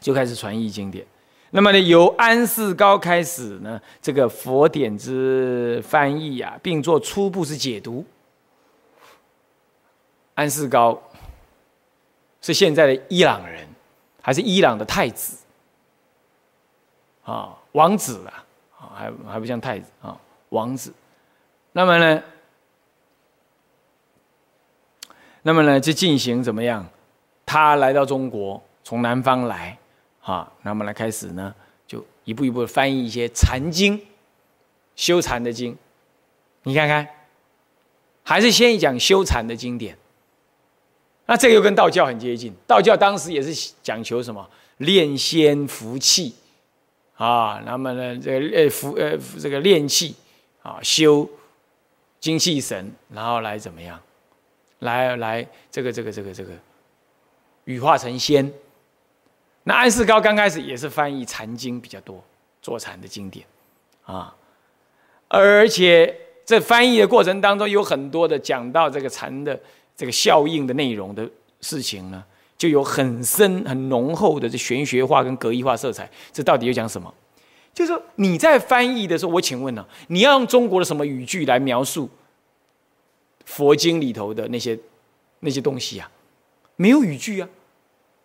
[0.00, 1.04] 就开始传译经典。
[1.50, 8.06] 那么呢，由安世高开始呢，这个佛典之翻译啊，并做初步之解读。
[10.36, 11.02] 安世高
[12.40, 13.66] 是现在的伊朗人，
[14.22, 15.36] 还是伊朗的太子？
[17.24, 18.44] 啊，王子啊，
[18.78, 20.92] 啊，还还不像太子啊，王子。
[21.72, 22.22] 那么呢？
[25.42, 26.86] 那么呢，就进行怎么样？
[27.46, 29.78] 他来到中国，从南方来，
[30.22, 31.54] 啊，那么来开始呢，
[31.86, 34.00] 就一步一步的翻译一些禅经，
[34.96, 35.76] 修禅的经。
[36.62, 37.06] 你看看，
[38.22, 39.96] 还是先讲修禅的经典。
[41.30, 44.44] 那这个又跟道教很接近，道教当时也是讲求什么
[44.78, 46.34] 炼仙服气，
[47.14, 50.16] 啊，那么呢，这个呃服呃这个炼气
[50.60, 51.30] 啊，修
[52.18, 53.96] 精气神，然后来怎么样？
[54.80, 56.50] 来来，这个这个这个这个，
[57.62, 58.52] 羽化成仙。
[59.62, 62.20] 那安世高刚开始也是翻译禅经比较多，
[62.60, 63.46] 坐禅的经典，
[64.02, 64.34] 啊，
[65.28, 66.12] 而且
[66.44, 69.56] 这翻译的过程当中有很多的讲到这个禅的
[70.00, 71.28] 这个效应的内容的
[71.60, 72.24] 事情呢，
[72.56, 76.10] 就有很深很浓厚的这玄学化跟格义化色彩。
[76.32, 77.14] 这到底又讲什么？
[77.74, 82.08] 就是说你在翻译的时候，我请问呢，你要用中国的什么语句来描述？
[83.44, 84.78] 佛经里头的那些
[85.40, 86.10] 那些东西啊，
[86.76, 87.48] 没有语句啊。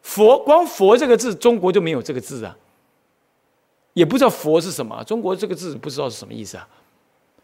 [0.01, 2.55] 佛光“佛”这个字，中国就没有这个字啊，
[3.91, 5.03] 也不知道“佛”是什么。
[5.03, 6.69] 中国这个字不知道是什么意思啊。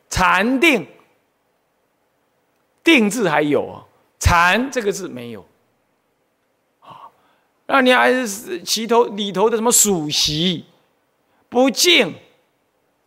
[0.09, 0.87] 禅定，
[2.81, 3.83] 定字还有啊，
[4.21, 5.45] 禅这个字没有。
[6.79, 7.09] 啊，
[7.65, 10.65] 那你还是其头里头的什么属习、
[11.49, 12.13] 不敬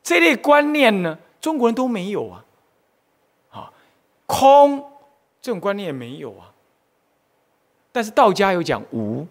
[0.02, 1.18] 这类观念呢？
[1.40, 2.44] 中国人都没有啊。
[3.50, 3.72] 啊
[4.26, 4.84] 空
[5.40, 6.52] 这种观念也没有啊，
[7.92, 9.26] 但是道家有讲无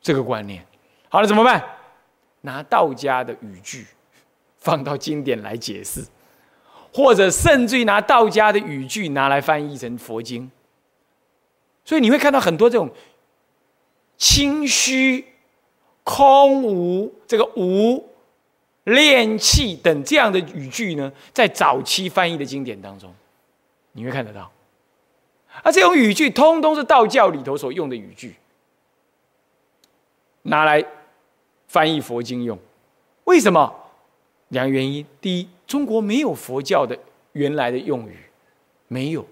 [0.00, 0.66] 这个观念。
[1.08, 1.62] 好了，怎么办？
[2.40, 3.86] 拿道家的语句
[4.56, 6.02] 放到经典来解释，
[6.90, 10.50] 或者甚至于拿道家的语句拿来翻译成佛经。
[11.90, 12.88] 所以你会看到很多这种
[14.16, 15.24] 清虚、
[16.04, 18.08] 空无、这个无、
[18.84, 23.12] 炼气等这样的语句呢，在早期翻译的经典当中。
[23.90, 24.52] 你会看得到，
[25.64, 28.36] 而这种语句通通是道教里头所用的语句，
[30.42, 30.86] 拿来
[31.66, 32.56] 翻译佛经用。
[33.24, 33.74] 为什么？
[34.50, 36.96] 两个原因：第一，中国没有佛教的
[37.32, 38.16] 原来的用语，
[38.86, 39.26] 没有，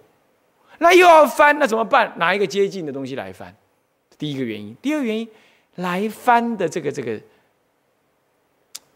[0.78, 2.12] 那又要翻，那怎么办？
[2.16, 3.54] 拿一个接近的东西来翻。
[4.16, 5.28] 第一个原因，第二个原因，
[5.76, 7.20] 来翻的这个这个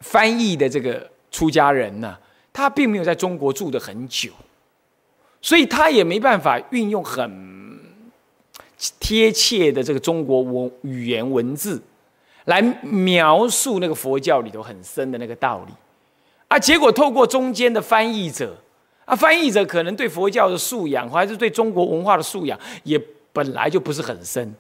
[0.01, 2.19] 翻译的这个出家人呢，
[2.53, 4.31] 他并没有在中国住的很久。
[5.45, 7.81] 所以他也没办法运用很
[9.01, 11.83] 贴切的这个中国文语言文字
[12.45, 15.73] 来描述那个佛教里头很深的那个道理，
[16.47, 18.57] 啊，结果透过中间的翻译者，
[19.13, 22.99] 啊，翻译者可能对佛教的素养，还是对中国文化的素养，也
[23.31, 24.55] 本来就不是很深。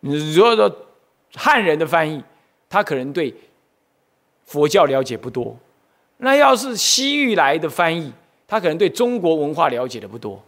[0.00, 0.70] 你如果说
[1.34, 2.22] 汉人的翻译，
[2.68, 3.34] 他可能对
[4.44, 5.56] 佛教了解不多，
[6.18, 8.12] 那要是西域来的翻译。
[8.46, 10.38] 他可能对中国文化了解的不多，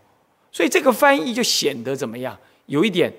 [0.53, 2.39] 所以这个翻译就显得怎么样？
[2.67, 3.11] 有一点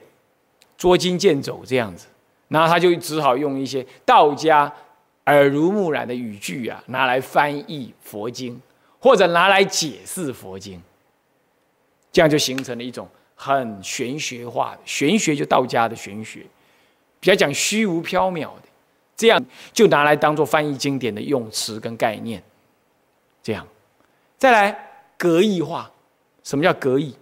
[0.78, 2.06] 捉襟见肘这样子，
[2.50, 4.72] 然后他就只好用一些道家
[5.26, 8.62] 耳濡目染的语句啊，拿来翻译佛经，
[9.06, 10.82] 或者拿来解释佛经。
[12.12, 16.44] 这样就形成了一种很玄学化的玄学，就道家的玄学，
[17.20, 18.63] 比较讲虚无缥缈的，
[19.15, 19.39] 这样
[19.72, 22.41] 就拿来当做翻译经典的用词跟概念。
[23.44, 23.68] 这样，
[24.39, 24.76] 再来
[25.18, 25.91] 格义化，
[26.44, 27.15] 什么叫格义？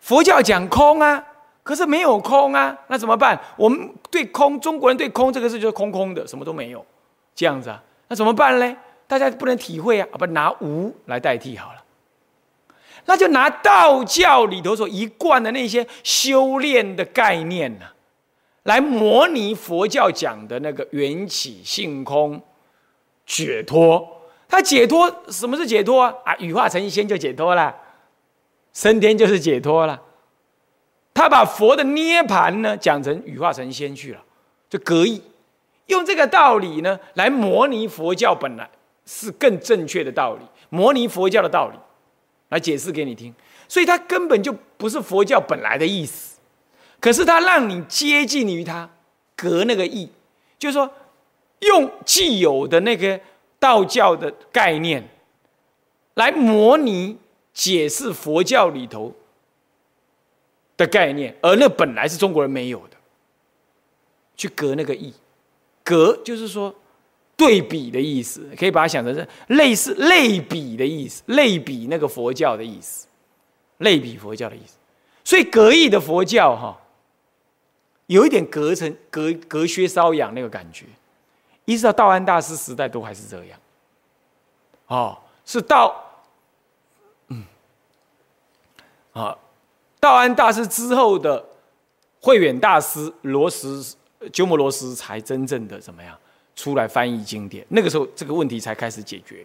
[0.00, 1.22] 佛教讲空啊，
[1.62, 3.38] 可是没有空啊，那怎么办？
[3.56, 6.86] 我们对空，中国人对空这个事就是空空的，什么都没有，
[7.34, 8.76] 这样子啊，那怎么办呢？
[9.06, 11.84] 大家不能体会啊，不拿无来代替好了。
[13.06, 17.86] 那就拿道教里头所一贯的那些修炼的概念呢，
[18.62, 22.40] 来模拟佛教讲的那个缘起性空
[23.26, 24.22] 解脱。
[24.48, 26.14] 他解脱，什么是解脱啊？
[26.24, 27.74] 啊，羽化成仙就解脱了，
[28.72, 30.00] 升天就是解脱了。
[31.12, 34.22] 他把佛的涅盘呢讲成羽化成仙去了，
[34.70, 35.22] 就隔意，
[35.86, 38.70] 用这个道理呢来模拟佛教本来
[39.06, 41.78] 是更正确的道理，模拟佛教的道理。
[42.50, 43.34] 来解释给你听，
[43.66, 46.38] 所以它根本就不是佛教本来的意思，
[47.00, 48.88] 可是它让你接近于它，
[49.34, 50.08] 隔那个意，
[50.56, 50.88] 就是说，
[51.60, 53.18] 用既有的那个
[53.58, 55.08] 道教的概念，
[56.14, 57.18] 来模拟
[57.52, 59.12] 解释佛教里头
[60.76, 62.96] 的概念，而那本来是中国人没有的，
[64.36, 65.12] 去隔那个意，
[65.82, 66.72] 隔就是说。
[67.36, 73.06] 对比的意思，可以把它想成是类似类比的意思，类比那个佛教的意思，
[73.78, 74.76] 类比佛教的意思。
[75.24, 76.80] 所以格义的佛教哈，
[78.06, 80.86] 有一点隔层隔隔靴搔痒那个感觉，
[81.64, 83.58] 一直到道安大师时代都还是这样。
[84.86, 86.22] 哦，是道，
[87.28, 87.42] 嗯，
[89.12, 89.36] 啊，
[89.98, 91.44] 道安大师之后的
[92.20, 93.96] 慧远大师罗什
[94.32, 96.16] 鸠摩罗什才真正的怎么样？
[96.54, 99.44] 出来翻译经典，那个时候这个问题才开始解决，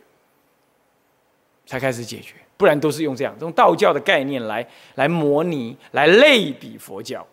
[1.66, 7.26] 才开始解决，不然都是用这样用道教的概念来来模拟、来类比佛教，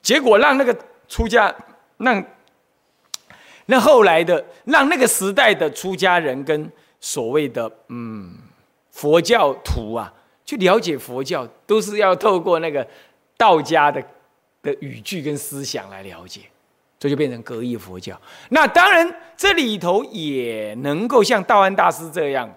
[0.00, 0.76] 结果让那个
[1.08, 1.54] 出家，
[1.98, 2.24] 让
[3.66, 8.36] 那后来的让那个时代的出家人跟所谓的嗯
[8.90, 10.12] 佛教徒啊，
[10.44, 12.86] 去了解佛教，都是要透过那个
[13.36, 14.00] 道家的
[14.62, 16.42] 的语句跟思想来了解。
[17.02, 18.16] 这就变成格异佛教。
[18.50, 22.48] 那当然，这里头也能够像道安大师这样，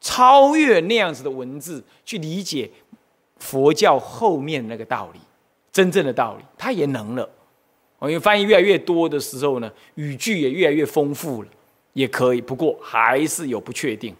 [0.00, 2.70] 超越那样子的文字去理解
[3.36, 5.20] 佛教后面那个道理，
[5.70, 7.28] 真正的道理，他也能了。
[8.00, 11.48] 因为翻译越来越多的时候呢，语句也越来越丰富了，
[11.92, 12.40] 也可以。
[12.40, 14.16] 不过还是有不确定。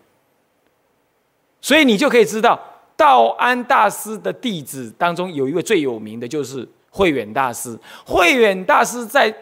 [1.63, 2.61] 所以你就可以知道，
[2.95, 7.79] 道安大师的弟子当中有一位最有名的就是慧远大师。
[8.05, 9.35] 慧远大师在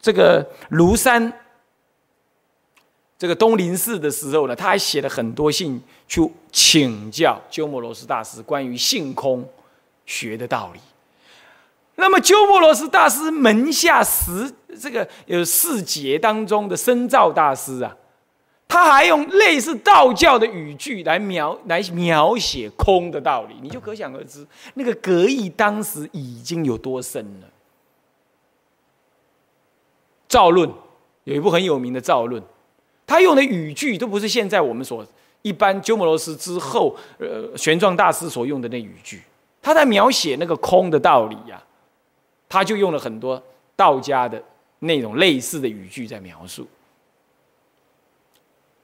[0.00, 1.32] 这个庐山，
[3.18, 9.46] 这个东林寺的时候呢，他还写了很多信去请教鸠摩罗什大师关于性空
[10.06, 10.80] 学的道理。
[11.96, 17.96] 那么鸠摩罗什大师门下十这个有四节当中的深造大师啊，
[18.68, 27.48] 他还用类似道教的语句来描来描写空的道理，你就可想而知那个格义当时已经有多深了。
[30.28, 30.70] 造论
[31.24, 32.42] 有一部很有名的造论，
[33.06, 35.06] 他用的语句都不是现在我们所
[35.42, 39.22] 一般鸠摩罗什之后，呃，玄奘大师所用的那语句。
[39.62, 41.62] 他在描写那个空的道理呀，
[42.48, 43.42] 他就用了很多
[43.74, 44.42] 道家的
[44.80, 46.66] 那种类似的语句在描述。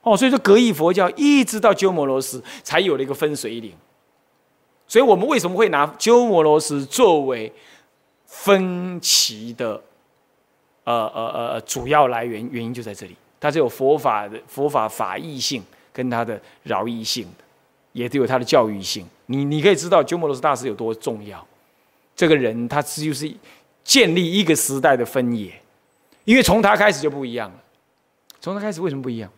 [0.03, 3.73] 哦，所以说格义佛教一直到鸠摩罗什才有了一个分水岭。
[4.87, 7.53] 所以我们为什么会拿鸠摩罗什作为
[8.27, 9.83] 分歧的？
[10.85, 15.63] 呃呃呃，主要来源原因就在这里，它是有佛法的佛法法义性
[15.93, 17.27] 跟它的饶义性，
[17.93, 19.07] 也都有它的教育性。
[19.27, 21.45] 你你可以知道鸠摩罗什大师有多重要，
[22.15, 23.35] 这个人他就是
[23.83, 25.53] 建立一个时代的分野，
[26.25, 27.57] 因为从他开始就不一样了。
[28.41, 29.31] 从他开始为什么不一样？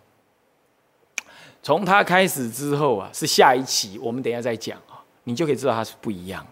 [1.62, 6.50] 从他开始之后啊，是下一期我们等一下再讲啊，你就可以知道他是不一样了。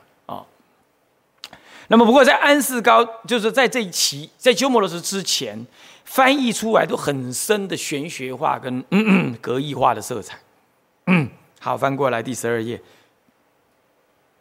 [1.88, 5.66] 那么，不过在安世高，就是在这一期，在鸠摩罗什之前，
[6.04, 8.82] 翻译出来都很深的玄学化跟
[9.42, 10.38] 格义化的色彩。
[11.08, 11.28] 嗯
[11.60, 12.80] 好，翻过来第十二页。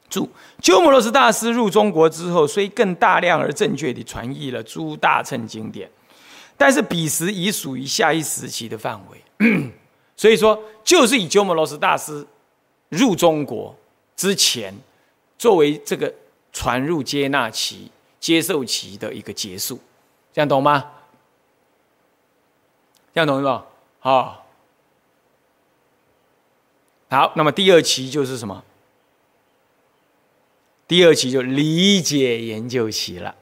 [0.09, 0.29] 注：
[0.61, 5.89] 鸠摩罗什大师入中国之后，虽更大量而正确地传译了诸大乘经典，
[6.55, 9.71] 但是彼时已属于下一时期的范围。
[10.15, 12.25] 所以说，就是以鸠摩罗什大师
[12.87, 13.75] 入中国
[14.15, 14.73] 之前，
[15.37, 16.13] 作为这个。
[16.53, 19.79] 传入接纳期、接受期的一个结束，
[20.31, 20.91] 这样懂吗？
[23.13, 23.65] 这样懂是吧？
[23.99, 24.45] 好，
[27.09, 28.63] 好，那么第二期就是什么？
[30.87, 33.35] 第二期就理解研究期了。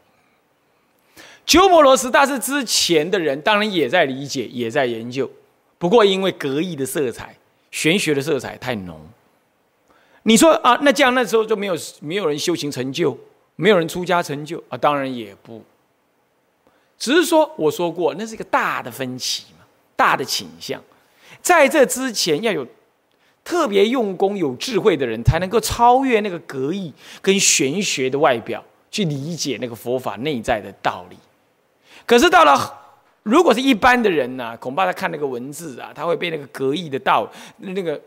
[1.46, 5.30] 鸠摩罗什大师之前的人，当然也在理解，也在研究，
[5.78, 7.36] 不过因为格义的色彩、
[7.72, 9.06] 玄学的色彩太浓。
[10.24, 13.18] 你说啊，那这样那时候就没有没有人修行成就，
[13.56, 14.78] 没有人出家成就啊？
[14.78, 15.64] 当然也不，
[16.96, 19.66] 只是说我说过，那是一个大的分歧嘛，
[19.96, 20.80] 大的倾向。
[21.42, 22.68] 在这之前，要有
[23.44, 31.18] 特别用功、有智慧的人，才能够超越那个格义跟玄学的外表，去理解那个佛法内在的道理。
[32.06, 32.72] 可是到了，
[33.24, 38.00] 如果是一般的人呢，恐怕他看那个文字啊，他会被那个格义的道那个。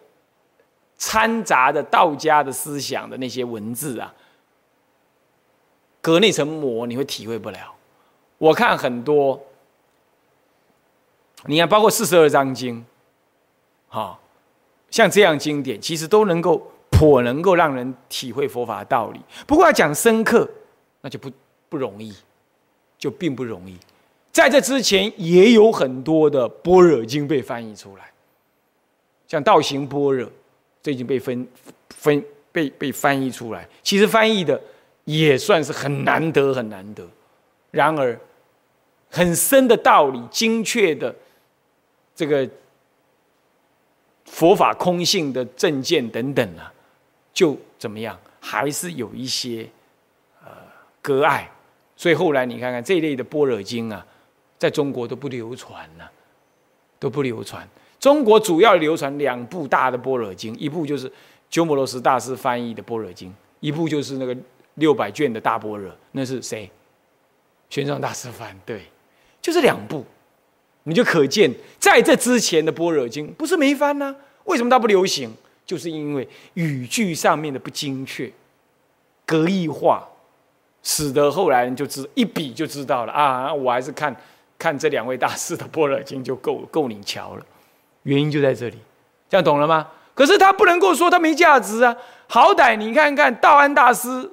[0.97, 4.15] 掺杂的道家的思想的那些文字啊，
[6.01, 7.75] 隔那层膜，你会体会不了。
[8.39, 9.41] 我看很多，
[11.47, 12.85] 你看，包括四十二章经，
[13.89, 14.19] 哈，
[14.91, 19.21] 像这样经典，其实都能够颇能够让人体会佛法的道理。
[19.47, 20.49] 不过要讲深刻，
[21.01, 21.31] 那就不
[21.69, 22.15] 不容易，
[22.99, 23.77] 就并不容易。
[24.31, 28.11] 在这之前，也有很多的般若经被翻译出来，
[29.27, 30.31] 像道行般若。
[30.85, 31.49] 这已经被分
[31.89, 32.23] 分
[32.53, 34.61] 被被翻译出来，其实翻译的
[35.05, 37.09] 也算是很难得很难得。
[37.71, 38.21] 然而，
[39.09, 41.13] 很深的道理、精确的
[42.15, 42.47] 这个
[44.27, 46.71] 佛法空性的证见等等啊，
[47.33, 49.67] 就怎么样，还是有一些
[50.45, 50.51] 呃
[51.01, 51.51] 隔碍。
[51.97, 54.07] 所以后来你看看这一类的般若经啊，
[54.59, 56.11] 在中国都不流传了，
[56.99, 57.67] 都不流传。
[58.05, 61.11] 中国主要流传两部大的般若经，一部就是
[61.49, 64.37] 鸠摩罗什大师翻译的般若经，一部就是那个
[64.75, 66.71] 六百卷的大般若，那是谁？
[67.71, 68.83] 玄奘大师翻，对，
[69.41, 70.05] 就这两部，
[70.83, 74.15] 你就可见在这之前的般若经不是没翻呢？
[74.45, 75.35] 为什么它不流行？
[75.65, 78.31] 就是因为语句上面的不精确、
[79.25, 80.07] 格义化，
[80.83, 83.55] 使得后来人就知一比就知道了啊！
[83.55, 84.15] 我还是看
[84.59, 87.47] 看这两位大师的般若经就够够你瞧了。
[88.05, 88.79] 原因就在这里，
[89.29, 89.89] 这样懂了吗？
[90.15, 91.97] 可是他不能够说他没价值啊！
[92.29, 94.31] 好歹你看看道安大师，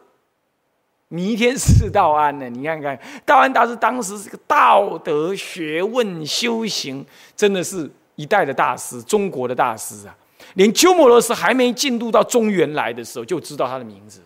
[1.08, 2.48] 弥天寺道安呢？
[2.50, 7.04] 你看看道安大师当时是个道德学问修行，
[7.36, 10.16] 真的是一代的大师，中国的大师啊！
[10.54, 14.22] 连鸠摩罗什还没进入到中原来的时候，就知道他的名字，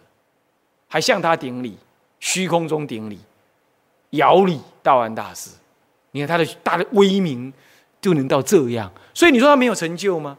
[0.90, 1.78] 还向他顶礼，
[2.20, 3.20] 虚空中顶礼，
[4.10, 5.52] 遥礼道安大师。
[6.12, 7.54] 你看他的大的威名。
[8.06, 10.38] 就能到这样，所以你说他没有成就吗？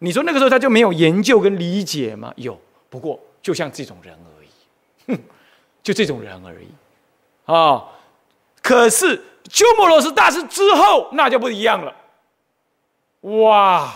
[0.00, 2.32] 你说那个时候他就没有研究跟理解吗？
[2.34, 2.60] 有，
[2.90, 4.48] 不过就像这种人而已，
[5.06, 5.22] 哼，
[5.80, 6.66] 就这种人而已
[7.44, 7.84] 啊。
[8.60, 11.94] 可是鸠摩罗什大师之后，那就不一样了。
[13.20, 13.94] 哇，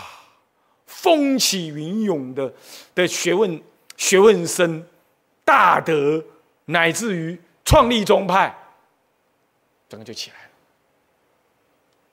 [0.85, 2.53] 风起云涌的
[2.95, 3.61] 的学问，
[3.97, 4.87] 学问深，
[5.43, 6.23] 大德，
[6.67, 8.57] 乃至于创立宗派，
[9.89, 10.48] 整个就起来了。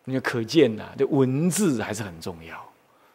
[0.06, 2.56] 你就可见呐，这文字还是很重要。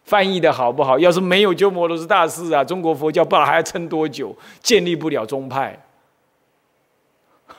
[0.04, 1.00] 翻译的好不好？
[1.00, 5.80] 要是没有鸠摩罗什大师啊，中国佛教不知道还要撑多久，建立不了宗派，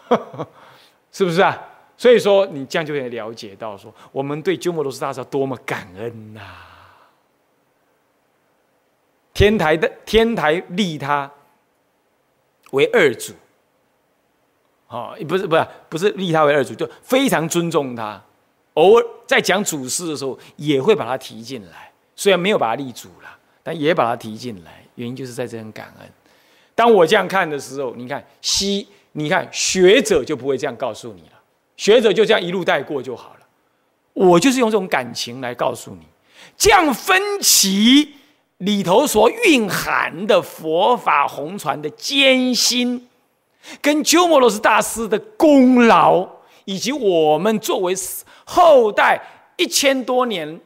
[1.10, 1.58] 是不是啊？
[1.96, 6.40] 所以说，你这样就可以了解到，说我们对鸠摩罗什大师多么感恩呐！
[9.32, 11.30] 天台的天台立他
[12.72, 13.32] 为二祖，
[14.88, 18.22] 哦，不是不是不是立他为二祖，就非常尊重他。
[18.74, 21.90] 偶尔在讲祖师的时候，也会把它提进来。
[22.16, 23.28] 虽然没有把它立主了，
[23.62, 24.82] 但也把它提进来。
[24.94, 26.08] 原因就是在这种感恩。
[26.74, 31.40] 当我这样看的时候，你看西，你看学者就不会这样告诉你了。
[31.76, 33.46] 学者就这样一路带过就好了。
[34.12, 36.06] 我就是用这种感情来告诉你，
[36.56, 38.14] 这样分歧
[38.58, 43.08] 里头所蕴含的佛法红传的艰辛，
[43.80, 46.28] 跟鸠摩罗什大师的功劳，
[46.72, 47.94] 以及我们作为。
[48.44, 49.18] 后代
[49.56, 50.60] 一千多年，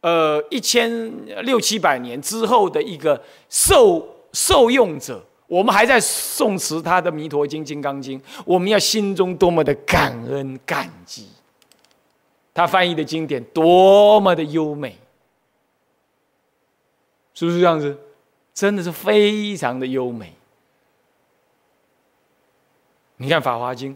[0.00, 11.28] 呃，一千六七百年之后的一个受受用者，我们还在诵持他的《弥陀经》《金刚经》，我们要心中多么的感恩感激，
[12.52, 14.98] 他翻译的经典多么的优美，
[17.34, 17.96] 是不是这样子？
[18.52, 20.34] 真的是非常的优美。
[23.16, 23.94] 你看《法华经》，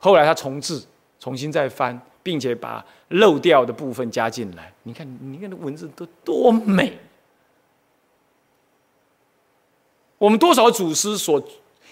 [0.00, 0.82] 后来他重置，
[1.20, 2.00] 重新再翻。
[2.22, 6.92] 并且把漏掉的部分加进来，你看，你看那文字都多美。
[10.18, 11.42] 我们多少祖师所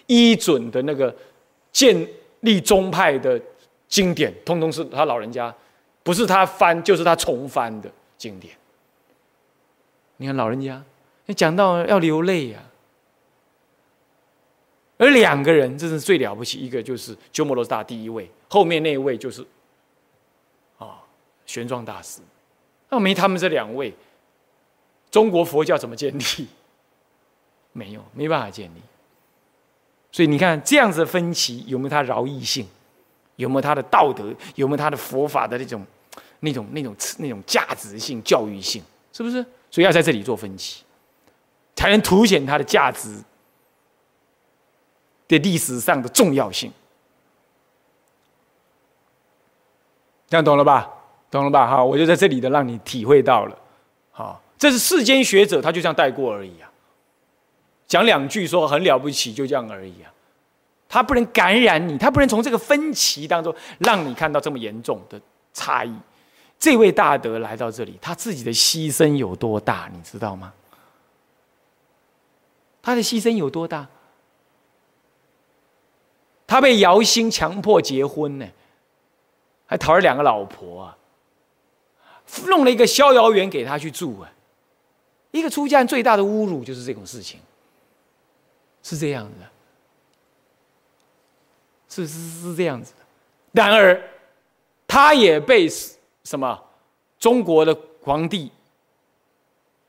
[0.07, 1.13] 依准的那个
[1.73, 2.07] 建
[2.41, 3.41] 立宗派的
[3.89, 5.53] 经典，通通是他老人家，
[6.03, 8.55] 不是他翻就是他重翻的经典。
[10.19, 10.85] 你看老人家，
[11.25, 12.63] 你讲到要流泪呀。
[14.99, 19.47] 而两个人真是最了不起，一个就是鸠摩罗什大第一位，后面那一位就是
[20.77, 21.01] 啊
[21.47, 22.21] 玄奘大师。
[22.91, 23.95] 那没他们这两位，
[25.11, 26.49] 中国佛教怎么建立？
[27.73, 28.81] 没有，没办法建立。
[30.11, 32.67] 所以你看，这样子的分歧有没有它饶益性？
[33.37, 34.35] 有没有它的道德？
[34.57, 35.87] 有没有它的佛法的那种、
[36.41, 38.83] 那种、那种、那种价值性、教育性？
[39.13, 39.45] 是不是？
[39.71, 40.83] 所以要在这里做分歧，
[41.77, 43.23] 才能凸显它的价值
[45.29, 46.73] 的历史上的重要性。
[50.29, 50.91] 这样懂了吧？
[51.31, 51.67] 懂了吧？
[51.67, 53.59] 哈，我就在这里的让你体会到了。
[54.11, 56.71] 好，这是世间学者，他就这样带过而已啊。
[57.87, 60.13] 讲两句说很了不起，就这样而已啊。
[60.89, 65.21] 他不能感染你，他不能从这个分歧当中让你看到这么严重的
[65.53, 65.95] 差异。
[66.59, 70.53] 这位大德来到这里，他自己的牺牲有多大，你知道吗？
[72.83, 73.87] 他的牺牲有多大？
[76.49, 78.49] 他被姚兴强迫结婚呢，
[79.67, 80.97] 还讨了两个老婆啊。
[82.47, 84.31] 弄了一个逍遥园给他去住啊！
[85.31, 87.41] 一个出家人最大的侮辱就是这种事情，
[88.83, 89.47] 是这样的，
[91.89, 93.05] 是是是这样子的。
[93.53, 93.99] 然而，
[94.87, 95.67] 他也被
[96.23, 96.63] 什么
[97.19, 98.53] 中国的皇帝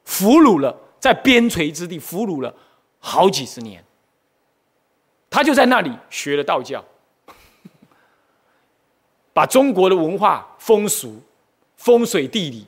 [0.05, 2.53] 俘虏了，在边陲之地俘虏了
[2.99, 3.83] 好几十年。
[5.29, 6.83] 他就在那里学了道教，
[9.33, 11.21] 把中国的文化风俗。
[11.81, 12.65] 风水地理，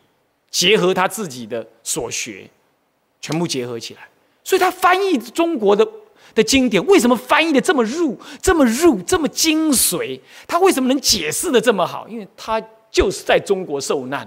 [0.50, 2.50] 结合他自己的所学，
[3.20, 4.08] 全部结合起来，
[4.42, 5.86] 所以他翻译中国的
[6.34, 10.18] 的经典，为什么翻译的这么入、这么入、这么精髓？
[10.48, 12.08] 他为什么能解释的这么好？
[12.08, 14.26] 因为他就是在中国受难，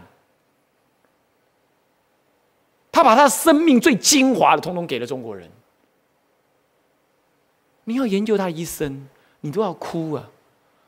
[2.92, 5.50] 他把他生命最精华的，通通给了中国人。
[7.84, 9.06] 你要研究他一生，
[9.40, 10.30] 你都要哭啊！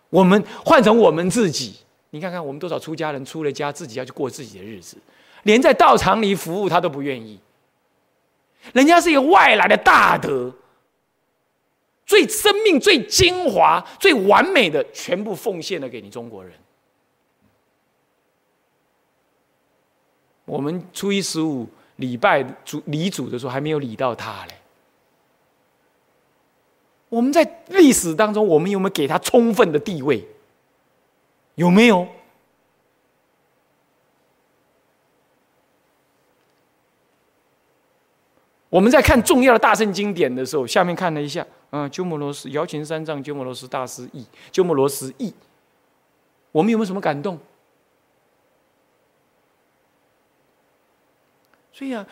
[0.08, 1.76] 我们换成我们自己。
[2.10, 4.96] 你看看我们多少出家人出了家，自己要去过自己的日子，
[5.42, 7.38] 连在道场里服务他都不愿意。
[8.72, 10.54] 人家是一个外来的大德，
[12.06, 16.52] 最生命最精华、最完美的，全部奉献了给你中国人。
[20.46, 24.54] 我们初一十五礼拜主礼主的时候，还没有礼到他嘞。
[27.16, 30.22] 我们在历史当中，我们有没有给他充分的地位？
[31.54, 32.06] 有没有？
[38.68, 45.32] 我们在看重要的大圣经典的时候，下面看了一下，嗯，鸠摩罗什摇琴三藏鸠摩罗什大师译，鸠摩罗什译，
[46.52, 47.38] 我们有没有什么感动？
[51.72, 52.06] 所以啊，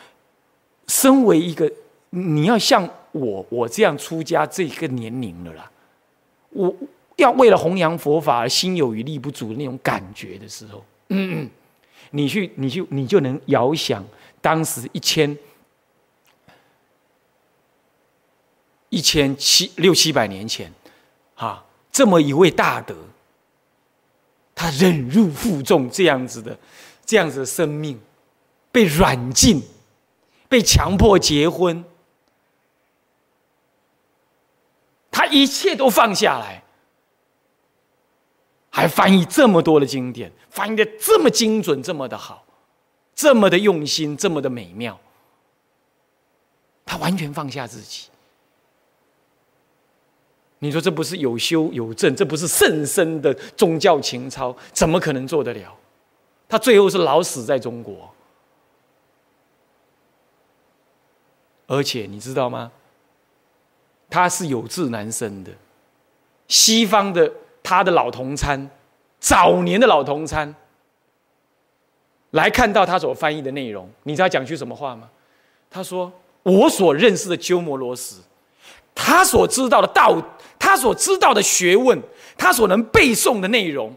[0.87, 1.71] 身为一个，
[2.09, 2.89] 你要像
[3.19, 5.71] 我，我这样出家这个年龄了啦，
[6.49, 6.75] 我。
[7.17, 11.49] 要为了弘扬佛法而心有余力不足的那种感觉的时候，嗯嗯，
[12.11, 14.05] 你去，你就，你就能遥想
[14.41, 15.37] 当时一千
[18.89, 20.69] 一千七六七百年前，
[21.35, 22.93] 啊，这么一位大德，
[24.53, 26.59] 他忍辱负重这样子的，
[27.05, 27.97] 这样子的生命，
[28.73, 29.63] 被软禁，
[30.49, 31.81] 被强迫结婚，
[35.15, 36.61] 他一切都放下来。
[38.69, 42.45] 还翻译这么多的经典，翻译的这么精准，这么的好，
[43.15, 44.99] 这么的用心，这么的美妙。
[46.85, 48.09] 他完全放下自己。
[50.59, 55.73] 你说这不是有修有证，这不是甚深的宗教情操，怎么可能做得了？
[56.49, 58.13] 他最后是老死在中国，
[61.67, 62.73] 而且你知道吗？
[64.09, 65.51] 他是有志难伸的，
[66.47, 67.31] 西方的。
[67.67, 68.69] 他的老同参，
[69.19, 70.53] 早年的老同参，
[72.29, 75.09] 来看到他所翻译的内容，你知道讲句什么话吗？
[75.71, 78.17] 他说：“我所认识的鸠摩罗什，
[78.93, 80.15] 他所知道的道，
[80.59, 81.99] 他所知道的学问，
[82.37, 83.91] 他所能背诵的内容，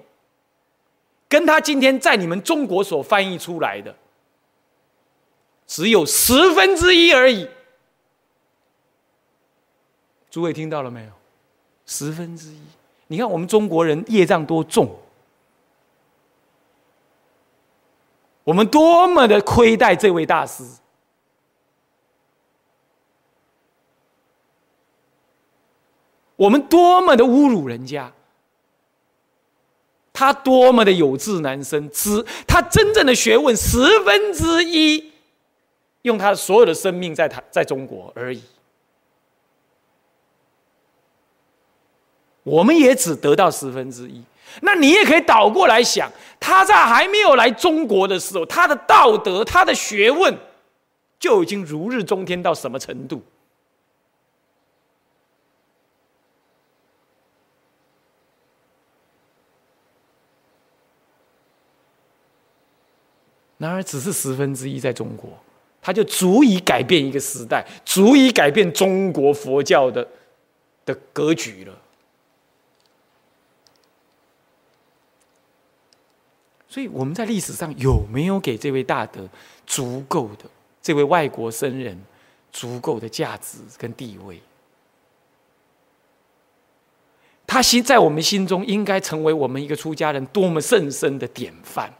[1.28, 3.94] 跟他今天在你们中国所翻译出来的，
[5.66, 7.46] 只有十分之一而已。”
[10.30, 11.10] 诸位听到了没有？
[11.86, 12.60] 十分之一。
[13.06, 14.94] 你看，我们中国人业障多重，
[18.44, 20.62] 我们多么的亏待这位大师，
[26.36, 28.12] 我们多么的侮辱人家，
[30.12, 35.10] 他多么的有志难伸，只他真正的学问十分之一，
[36.02, 38.42] 用他所有的生命在他在中国而已。
[42.48, 44.22] 我们也只得到十分之一。
[44.62, 50.36] 那你也可以倒过来想，他在还没有来中国的时候，他的道德、他的学问
[51.20, 53.22] 就已经如日中天到什么程度？
[63.58, 65.30] 然而，只是十分之一在中国，
[65.82, 70.06] 他就足以改变一个时代，足以改变中国佛教的
[70.84, 71.74] 的格局了。
[76.68, 79.26] 所以，我们在历史上有没有给这位大德
[79.66, 80.44] 足够的
[80.82, 81.98] 这位外国僧人
[82.52, 84.40] 足够的价值跟地位？
[87.46, 91.90] 他心在我们心中应该成为我们一个出家人多么甚深的典范。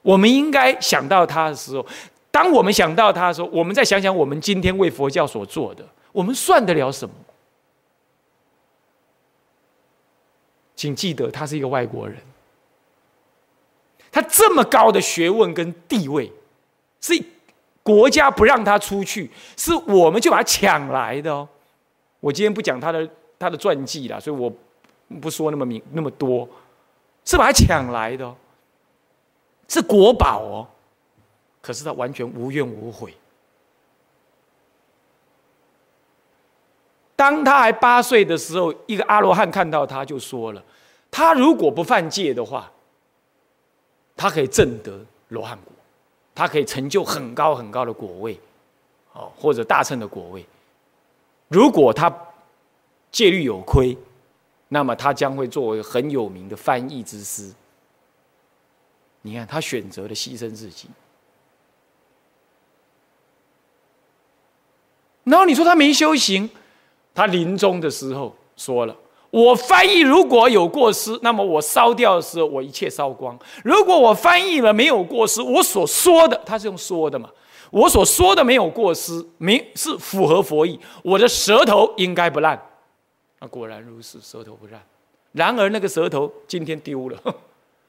[0.00, 1.86] 我们应该想到他的时候，
[2.30, 7.14] 当我们想到他的时候，我们再想想我们今天为佛教所做的，我们算得了什么？
[10.80, 12.16] 请记得，他是一个外国人，
[14.10, 16.32] 他这么高的学问跟地位，
[17.02, 17.22] 是
[17.82, 21.46] 国家不让他出去，是我们就把他抢来的哦。
[22.20, 23.06] 我今天不讲他的
[23.38, 24.50] 他的传记了，所以我
[25.20, 26.48] 不说那么明那么多，
[27.26, 28.34] 是把他抢来的。
[29.68, 30.66] 是国宝哦，
[31.60, 33.14] 可是他完全无怨无悔。
[37.20, 40.64] 当他还八岁的时候，一个阿罗汉看到他就说了
[41.12, 42.72] ：“他如果不犯戒的话，
[44.16, 45.70] 他可以证得罗汉果，
[46.34, 48.40] 他可以成就很高很高的果位，
[49.12, 50.46] 哦，或者大乘的果位。
[51.48, 52.10] 如果他
[53.12, 53.94] 戒律有亏，
[54.68, 57.52] 那么他将会作为很有名的翻译之师。”
[59.20, 60.88] 你看，他选择了牺牲自己。
[65.24, 66.48] 然后你说他没修行，
[67.14, 68.96] 他临终的时候说了
[69.30, 77.30] ：“我翻译如果有过失，那么我烧掉的时候，我一切烧光；如果我翻译了没有过失，我所说的，他是用说的嘛？
[77.70, 82.60] 我所说的没有过失，没是符合佛意，我的舌头应该不烂。
[83.38, 84.82] 啊，果然如此，舌头不烂。
[85.32, 87.18] 然而那个舌头今天丢了。”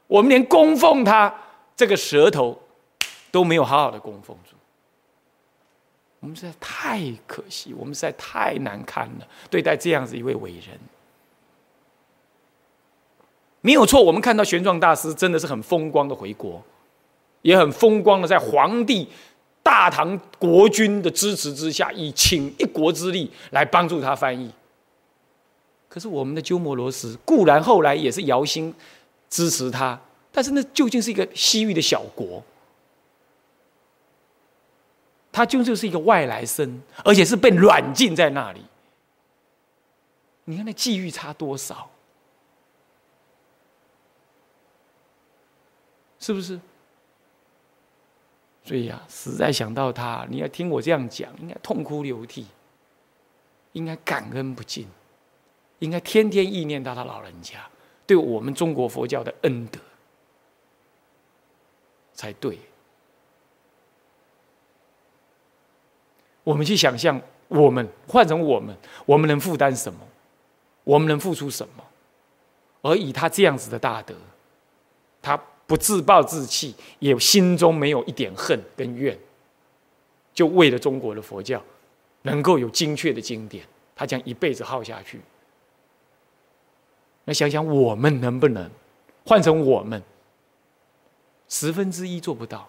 [0.07, 1.33] 我们连供奉他
[1.73, 2.59] 这个舌头
[3.31, 4.57] 都没有好好的供奉住，
[6.21, 9.27] 我们实在太可惜，我们实在太难堪了。
[9.49, 10.79] 对待这样子一位伟人，
[13.59, 14.01] 没有错。
[14.01, 16.63] 我们看到玄奘大师真的是很风光的回国，
[17.41, 19.09] 也很风光的在皇帝
[19.61, 24.49] 大唐国君的支持之下，以倾一国之力来帮助他翻译。
[25.89, 28.73] 可是我们的鸠摩罗什固然后来也是姚兴。
[29.31, 29.97] 支持他，
[30.29, 32.43] 但是那究竟是一个西域的小国，
[35.31, 38.65] 他究是一个外来生，而且是被软禁在那里。
[40.43, 41.89] 你看那际遇差多少，
[46.19, 46.59] 是不是？
[48.63, 52.47] 所以呀，实在想到他，你要听我这样讲，应该痛哭流涕，
[53.71, 54.87] 应该感恩不尽，
[55.79, 57.67] 应该天天意念到他老人家。
[58.05, 59.79] 对我们中国佛教的恩德
[62.13, 62.59] 才对。
[66.43, 68.75] 我们去想象，我们换成我们，
[69.05, 69.99] 我们能负担什么？
[70.83, 71.83] 我们能付出什么？
[72.81, 74.15] 而以他这样子的大德，
[75.21, 79.17] 他不自暴自弃，也心中没有一点恨跟怨，
[80.33, 81.61] 就为了中国的佛教
[82.23, 83.63] 能够有精确的经典，
[83.95, 85.21] 他将一辈子耗下去。
[87.25, 88.67] 那想想我们能不能
[89.27, 90.01] 换成我们
[91.47, 92.67] 十分之一做不到？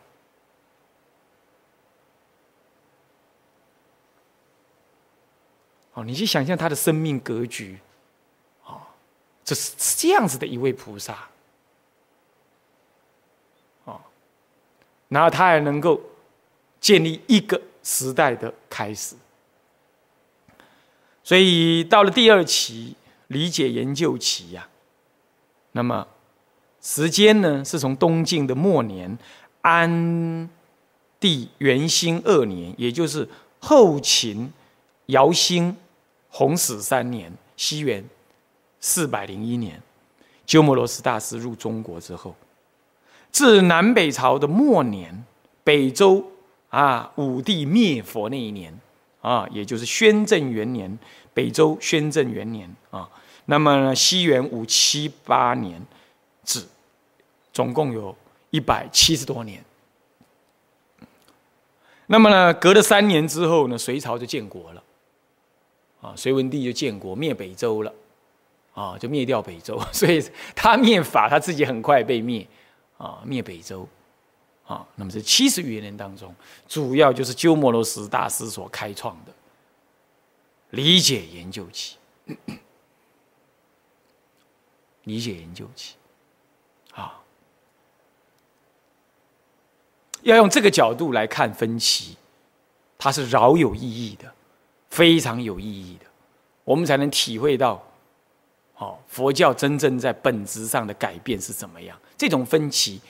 [5.94, 7.78] 哦，你去想象他的生命格局，
[8.64, 8.80] 啊，
[9.44, 11.28] 这是这样子的一位菩萨，
[13.84, 14.00] 啊，
[15.08, 16.00] 然后他还能够
[16.80, 19.16] 建立一个时代的开始，
[21.22, 22.96] 所以到了第二期。
[23.28, 24.68] 理解研究期呀，
[25.70, 26.06] 那么
[26.82, 29.16] 时间呢是从东晋的末年
[29.62, 30.50] 安
[31.18, 33.26] 帝元兴二年，也就是
[33.58, 34.52] 后秦
[35.06, 35.74] 姚兴
[36.32, 38.02] 弘始三年（西元
[38.80, 39.80] 四百零一年），
[40.46, 42.34] 鸠摩罗什大师入中国之后，
[43.30, 45.24] 至南北朝的末年，
[45.62, 46.24] 北周
[46.70, 48.76] 啊武帝灭佛那一年
[49.20, 50.98] 啊，也就是宣政元年，
[51.34, 53.08] 北周宣政元年啊。
[53.44, 55.82] 那么呢，西元五七八年
[56.44, 56.64] 止，
[57.52, 58.16] 总共有
[58.50, 59.62] 一百七十多年。
[62.06, 64.82] 那么呢，隔了三年之后呢，隋朝就建国了。
[66.02, 67.94] 啊，隋文帝就建国灭北周了，
[68.74, 70.20] 啊，就灭掉北周， 所以
[70.52, 72.44] 他灭法，他自己很快被灭，
[72.98, 73.88] 啊，灭北周，
[74.66, 76.34] 啊，那么这七十余年当中，
[76.66, 79.32] 主要就是鸠摩罗什大师所开创的
[80.70, 81.96] 理解研究期，
[85.04, 85.94] 理解研究期，
[86.94, 87.22] 啊，
[90.22, 92.16] 要用这个角度来看分歧，
[92.98, 94.34] 它是饶有意义的。
[94.92, 96.04] 非常有意义的，
[96.64, 97.82] 我们才能体会到，
[98.76, 101.98] 哦，佛教真正在本质上的改变是怎么样。
[102.14, 103.00] 这种分歧，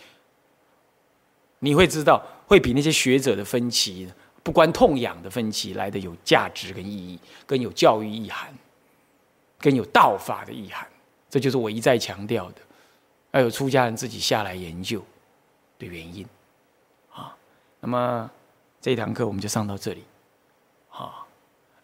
[1.59, 4.09] 你会知道，会比那些学者的分歧、
[4.45, 8.55] 不关痛痒的分歧来的有价值跟意义，更有教育意涵，
[9.59, 10.87] 更有道法的意涵。
[11.29, 12.61] 这就是我一再强调的，
[13.33, 15.05] 要有出家人自己下来研究
[15.81, 16.25] 的原因。
[17.13, 17.37] 啊，
[17.81, 18.31] 那么
[18.81, 20.05] 这堂课我们就上到这里，
[20.89, 21.27] 好。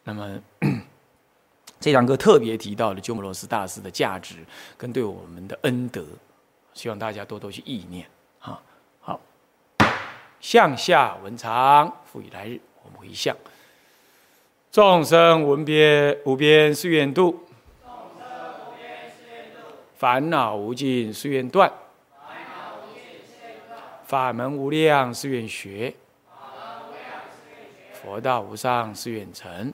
[0.09, 0.42] 那么，
[1.78, 4.36] 这堂课特别提到了鸠摩罗什大师的价值
[4.74, 6.02] 跟对我们的恩德，
[6.72, 8.06] 希望大家多多去意念
[8.38, 8.59] 啊。
[9.00, 9.20] 好，
[10.40, 13.36] 向下文长，复以来日，我们回向。
[14.72, 17.40] 众生闻边无边誓愿度，
[19.98, 21.70] 烦恼无尽誓愿断，
[22.26, 25.94] 烦恼无尽誓愿断法门无量誓愿学，
[27.92, 29.70] 佛道无上誓愿成。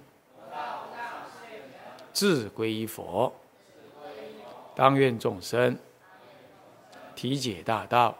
[2.15, 3.35] 自归依佛，
[4.77, 5.77] 当愿众生
[7.17, 8.17] 体解大道，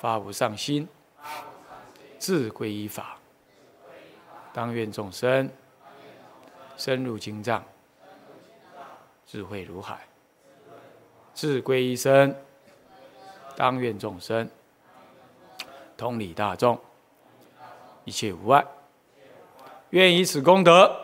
[0.00, 0.86] 发无上心；
[2.18, 3.18] 自归依法，
[4.54, 5.50] 当愿众生
[6.78, 7.62] 深入经藏，
[9.26, 9.96] 智慧如海；
[11.34, 12.34] 自归依身，
[13.54, 14.48] 当愿众生
[15.98, 16.80] 同理大众，
[18.04, 18.64] 一切无碍。
[19.90, 21.03] 愿以此功德。